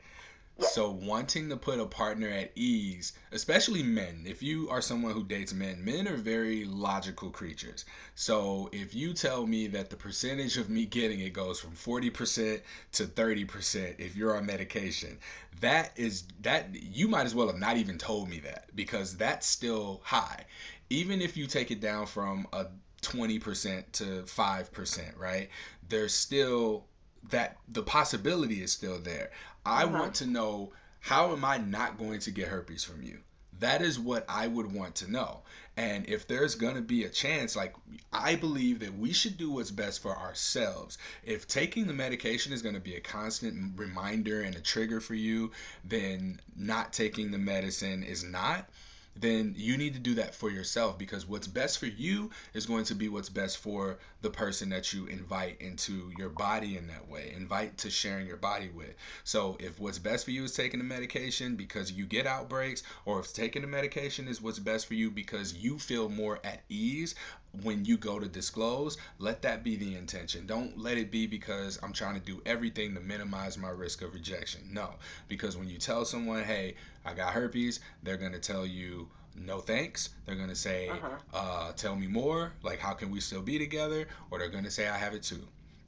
[0.62, 5.24] So wanting to put a partner at ease, especially men, if you are someone who
[5.24, 7.86] dates men, men are very logical creatures.
[8.16, 12.62] So if you tell me that the percentage of me getting it goes from 40%
[12.94, 15.18] to 30% if you're on medication,
[15.62, 19.48] that is that you might as well have not even told me that because that's
[19.48, 20.46] still high.
[20.90, 22.66] Even if you take it down from a
[23.02, 25.50] 20% to 5%, right?
[25.88, 26.86] There's still
[27.30, 29.32] that the possibility is still there.
[29.66, 30.00] I Uh-huh.
[30.00, 33.20] want to know how am I not going to get herpes from you?
[33.60, 35.42] That is what I would want to know.
[35.76, 37.74] And if there's going to be a chance, like,
[38.12, 40.98] I believe that we should do what's best for ourselves.
[41.24, 45.14] If taking the medication is going to be a constant reminder and a trigger for
[45.14, 45.52] you,
[45.84, 48.70] then not taking the medicine is not
[49.16, 52.86] then you need to do that for yourself because what's best for you is going
[52.86, 57.08] to be what's best for the person that you invite into your body in that
[57.10, 58.94] way, invite to sharing your body with.
[59.24, 63.20] So if what's best for you is taking the medication because you get outbreaks, or
[63.20, 67.16] if taking the medication is what's best for you because you feel more at ease
[67.64, 70.46] when you go to disclose, let that be the intention.
[70.46, 74.14] Don't let it be because I'm trying to do everything to minimize my risk of
[74.14, 74.62] rejection.
[74.72, 74.92] No,
[75.28, 76.76] because when you tell someone, hey,
[77.06, 80.10] I got herpes, they're going to tell you, no thanks.
[80.26, 81.10] They're going to say, Uh-huh.
[81.34, 82.52] uh, tell me more.
[82.62, 84.08] Like, how can we still be together?
[84.32, 85.42] Or they're going to say, I have it too.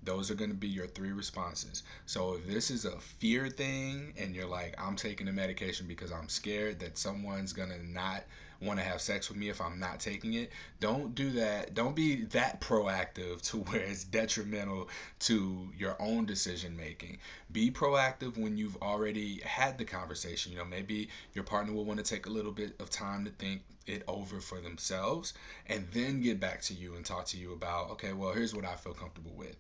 [0.03, 1.83] Those are going to be your three responses.
[2.07, 6.11] So if this is a fear thing and you're like, I'm taking the medication because
[6.11, 8.23] I'm scared that someone's going to not
[8.61, 11.73] want to have sex with me if I'm not taking it, don't do that.
[11.73, 14.89] Don't be that proactive to where it's detrimental
[15.21, 17.17] to your own decision making.
[17.51, 20.51] Be proactive when you've already had the conversation.
[20.51, 23.31] You know, maybe your partner will want to take a little bit of time to
[23.31, 25.33] think it over for themselves
[25.67, 28.65] and then get back to you and talk to you about, okay, well, here's what
[28.65, 29.55] I feel comfortable with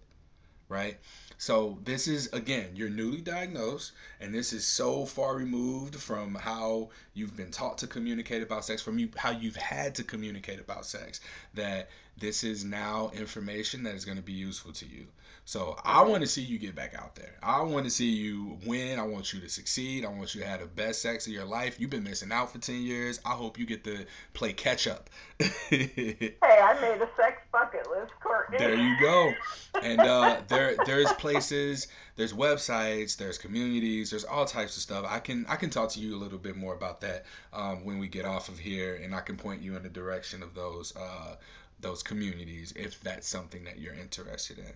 [0.71, 0.97] right?
[1.37, 6.89] So this is again, you're newly diagnosed, and this is so far removed from how
[7.13, 10.85] you've been taught to communicate about sex, from you how you've had to communicate about
[10.85, 11.19] sex,
[11.55, 15.07] that this is now information that is going to be useful to you.
[15.45, 17.35] So I want to see you get back out there.
[17.41, 18.99] I want to see you win.
[18.99, 20.05] I want you to succeed.
[20.05, 21.79] I want you to have the best sex of your life.
[21.79, 23.19] You've been missing out for 10 years.
[23.25, 25.09] I hope you get to play catch up.
[25.71, 28.57] Hey, I made a sex bucket list, Courtney.
[28.57, 29.33] There you go.
[29.81, 35.05] And uh, there there's places, there's websites, there's communities, there's all types of stuff.
[35.07, 37.99] I can I can talk to you a little bit more about that um, when
[37.99, 40.95] we get off of here, and I can point you in the direction of those
[40.95, 41.35] uh,
[41.79, 44.73] those communities if that's something that you're interested in.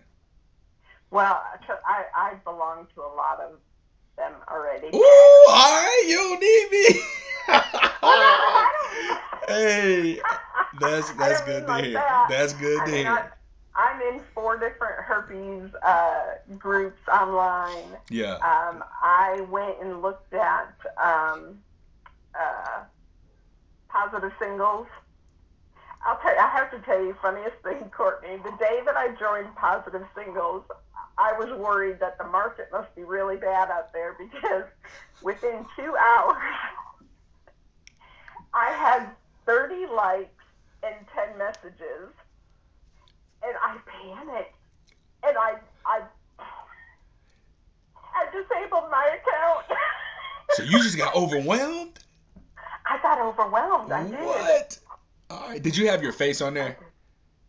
[1.11, 1.41] Well,
[1.87, 3.59] I I belong to a lot of
[4.17, 4.87] them already.
[4.87, 6.99] Ooh, all right, you don't need me.
[9.47, 10.19] Hey,
[10.79, 11.93] that's that's good to hear.
[11.93, 12.27] that.
[12.29, 13.33] That's good I to mean, I, hear.
[13.75, 16.23] I'm in four different herpes uh,
[16.57, 17.97] groups online.
[18.09, 18.35] Yeah.
[18.35, 21.59] Um, I went and looked at um,
[22.39, 22.83] uh,
[23.89, 24.87] positive singles.
[26.05, 28.37] I'll tell you, I have to tell you, funniest thing, Courtney.
[28.37, 30.63] The day that I joined Positive Singles,
[31.17, 34.65] I was worried that the market must be really bad out there because
[35.21, 36.37] within two hours,
[38.53, 39.09] I had
[39.45, 40.29] 30 likes
[40.83, 42.13] and 10 messages,
[43.43, 44.55] and I panicked,
[45.23, 45.55] and I
[45.85, 46.01] I
[48.15, 49.79] I disabled my account.
[50.51, 51.99] So you just got overwhelmed?
[52.85, 53.91] I got overwhelmed.
[53.91, 54.19] I did.
[54.19, 54.79] What?
[55.29, 55.61] All right.
[55.61, 56.77] Did you have your face on there?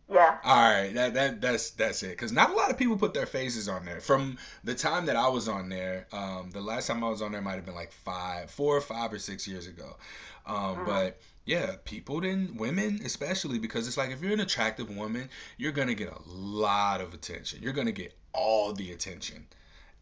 [0.09, 0.37] Yeah.
[0.43, 0.93] All right.
[0.93, 2.11] That that that's that's it.
[2.11, 3.99] Because not a lot of people put their faces on there.
[3.99, 7.33] From the time that I was on there, um, the last time I was on
[7.33, 9.97] there might have been like five, four or five or six years ago.
[10.45, 10.85] Um, Mhm.
[10.85, 15.73] but yeah, people didn't, women especially, because it's like if you're an attractive woman, you're
[15.73, 17.61] gonna get a lot of attention.
[17.61, 19.45] You're gonna get all the attention,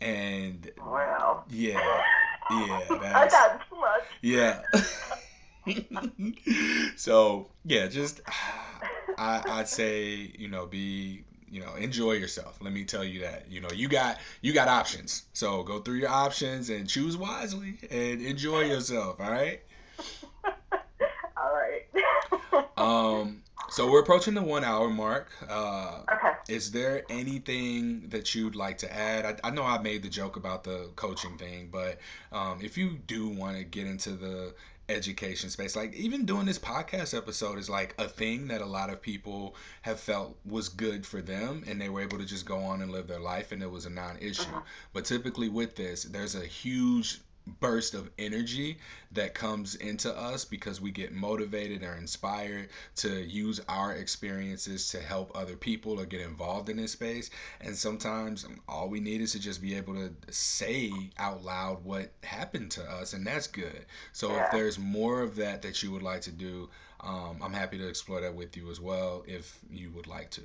[0.02, 1.46] and Well.
[1.50, 2.04] yeah,
[2.52, 4.04] yeah, that's, I got too much.
[4.22, 4.62] yeah.
[6.96, 8.22] so yeah, just
[9.18, 12.58] I, I'd say you know be you know enjoy yourself.
[12.62, 15.24] Let me tell you that you know you got you got options.
[15.34, 19.20] So go through your options and choose wisely and enjoy yourself.
[19.20, 19.62] All right.
[21.38, 21.86] All right.
[22.78, 23.42] Um.
[23.70, 25.32] So we're approaching the one hour mark.
[25.50, 26.34] Uh, okay.
[26.50, 29.26] is there anything that you'd like to add?
[29.44, 32.00] I, I know I made the joke about the coaching thing, but
[32.32, 34.54] um, if you do want to get into the
[34.90, 38.90] education space, like even doing this podcast episode is like a thing that a lot
[38.90, 42.60] of people have felt was good for them and they were able to just go
[42.60, 44.44] on and live their life and it was a non issue.
[44.44, 44.64] Mhm.
[44.94, 47.20] But typically with this, there's a huge
[47.60, 48.78] burst of energy
[49.12, 55.00] that comes into us because we get motivated or inspired to use our experiences to
[55.00, 57.30] help other people or get involved in this space.
[57.62, 62.12] And sometimes all we need is to just be able to say out loud what
[62.24, 63.86] happened to us, and that's good.
[64.14, 66.70] So if there's more of that that you would like to do,
[67.02, 70.42] um, I'm happy to explore that with you as well if you would like to.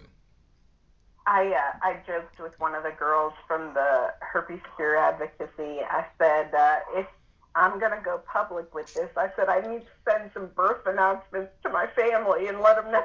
[1.31, 5.78] I uh, I joked with one of the girls from the herpes cure advocacy.
[5.89, 7.07] I said uh, if
[7.55, 11.53] I'm gonna go public with this, I said I need to send some birth announcements
[11.62, 13.05] to my family and let them know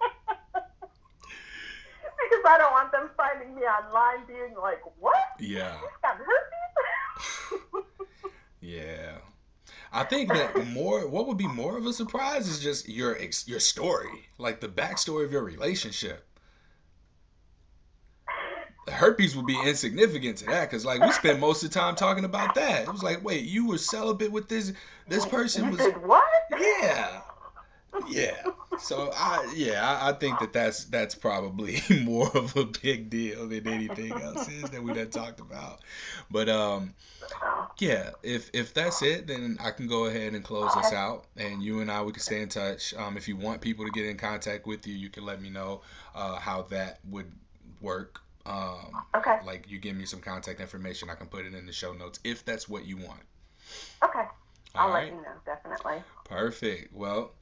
[0.52, 5.14] because I don't want them finding me online being like, "What?
[5.38, 7.84] Yeah, got herpes?"
[8.60, 9.18] yeah.
[9.92, 13.48] I think that more, what would be more of a surprise is just your ex,
[13.48, 16.27] your story, like the backstory of your relationship.
[18.88, 21.94] The herpes would be insignificant to that because like we spent most of the time
[21.94, 22.84] talking about that.
[22.84, 24.72] It was like, wait, you were celibate with this
[25.06, 26.24] this person was what?
[26.58, 27.20] yeah
[28.08, 28.42] yeah.
[28.80, 33.46] So I yeah I, I think that that's that's probably more of a big deal
[33.46, 35.80] than anything else is that we done talked about.
[36.30, 36.94] But um
[37.78, 41.62] yeah, if if that's it, then I can go ahead and close us out, and
[41.62, 42.94] you and I we can stay in touch.
[42.94, 45.50] Um, if you want people to get in contact with you, you can let me
[45.50, 45.82] know
[46.14, 47.30] uh, how that would
[47.82, 48.22] work.
[48.48, 49.38] Um, Okay.
[49.44, 52.18] like you give me some contact information, I can put it in the show notes
[52.24, 53.20] if that's what you want.
[54.02, 54.24] Okay.
[54.74, 56.02] I'll let right, you know definitely.
[56.24, 56.94] perfect.
[56.94, 57.32] Well,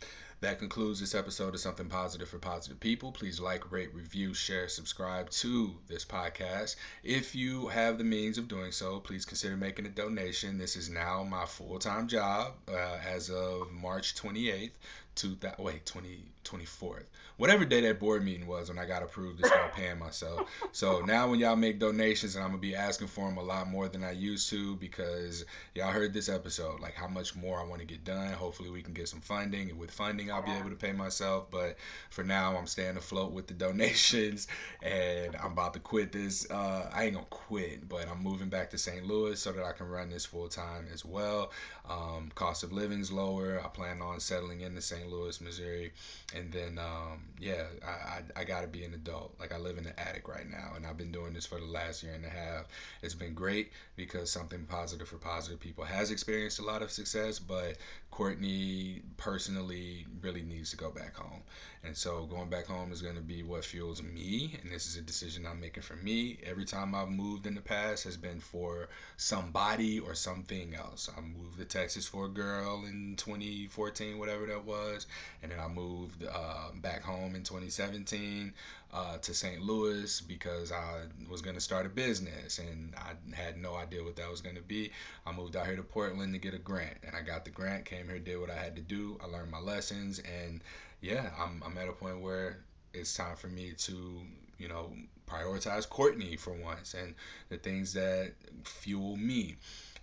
[0.40, 3.10] that concludes this episode of Something Positive for Positive People.
[3.10, 6.76] Please like, rate, review, share, subscribe to this podcast.
[7.02, 10.58] If you have the means of doing so, please consider making a donation.
[10.58, 14.72] This is now my full time job uh, as of March 28th.
[15.16, 17.04] To that wait 20 24th
[17.36, 20.48] whatever day that board meeting was when i got approved to start paying myself.
[20.72, 23.68] So now when y'all make donations and i'm gonna be asking for them a lot
[23.68, 27.64] more than i used to because y'all heard this episode like how much more i
[27.64, 28.32] want to get done.
[28.32, 31.50] Hopefully we can get some funding and with funding i'll be able to pay myself.
[31.50, 31.76] But
[32.10, 34.48] for now i'm staying afloat with the donations
[34.82, 38.70] and i'm about to quit this uh, i ain't gonna quit but i'm moving back
[38.70, 41.50] to st louis so that i can run this full time as well.
[41.88, 43.60] Um, cost of living's lower.
[43.64, 45.92] I plan on settling into st louis missouri
[46.34, 49.84] and then um, yeah I, I, I gotta be an adult like i live in
[49.84, 52.28] the attic right now and i've been doing this for the last year and a
[52.28, 52.66] half
[53.02, 57.38] it's been great because something positive for positive people has experienced a lot of success,
[57.38, 57.76] but
[58.10, 61.42] Courtney personally really needs to go back home.
[61.86, 64.58] And so going back home is going to be what fuels me.
[64.60, 66.36] And this is a decision I'm making for me.
[66.44, 71.08] Every time I've moved in the past has been for somebody or something else.
[71.16, 75.06] I moved to Texas for a girl in 2014, whatever that was.
[75.42, 78.52] And then I moved uh, back home in 2017
[78.92, 79.62] uh, to St.
[79.62, 84.16] Louis because I was going to start a business and I had no idea what
[84.16, 84.90] that was going to be.
[85.24, 87.84] I moved out here to Portland to get a grant and I got the grant,
[87.84, 89.18] came here, did what I had to do.
[89.22, 90.60] I learned my lessons and
[91.06, 92.58] yeah, I'm, I'm at a point where
[92.92, 94.20] it's time for me to,
[94.58, 94.92] you know,
[95.28, 97.14] prioritize Courtney for once and
[97.48, 98.32] the things that
[98.64, 99.56] fuel me.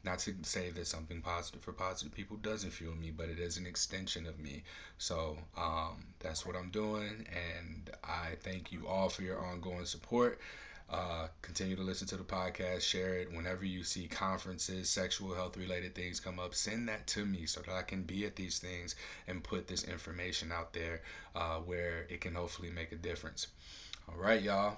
[0.06, 3.58] Not to say that something positive for positive people doesn't fuel me, but it is
[3.58, 4.64] an extension of me.
[4.98, 10.40] So um, that's what I'm doing, and I thank you all for your ongoing support.
[10.94, 13.34] Uh, continue to listen to the podcast, share it.
[13.34, 17.62] Whenever you see conferences, sexual health related things come up, send that to me so
[17.62, 18.96] that I can be at these things
[19.28, 21.02] and put this information out there
[21.36, 23.48] uh, where it can hopefully make a difference.
[24.08, 24.78] All right, y'all.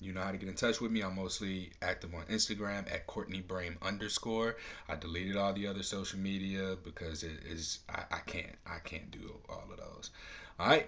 [0.00, 1.02] You know how to get in touch with me.
[1.02, 4.56] I'm mostly active on Instagram at Courtney Brame underscore.
[4.88, 9.10] I deleted all the other social media because it is I, I can't I can't
[9.10, 10.10] do all of those.
[10.58, 10.86] All right.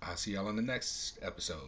[0.00, 1.58] I'll see y'all on the next episode.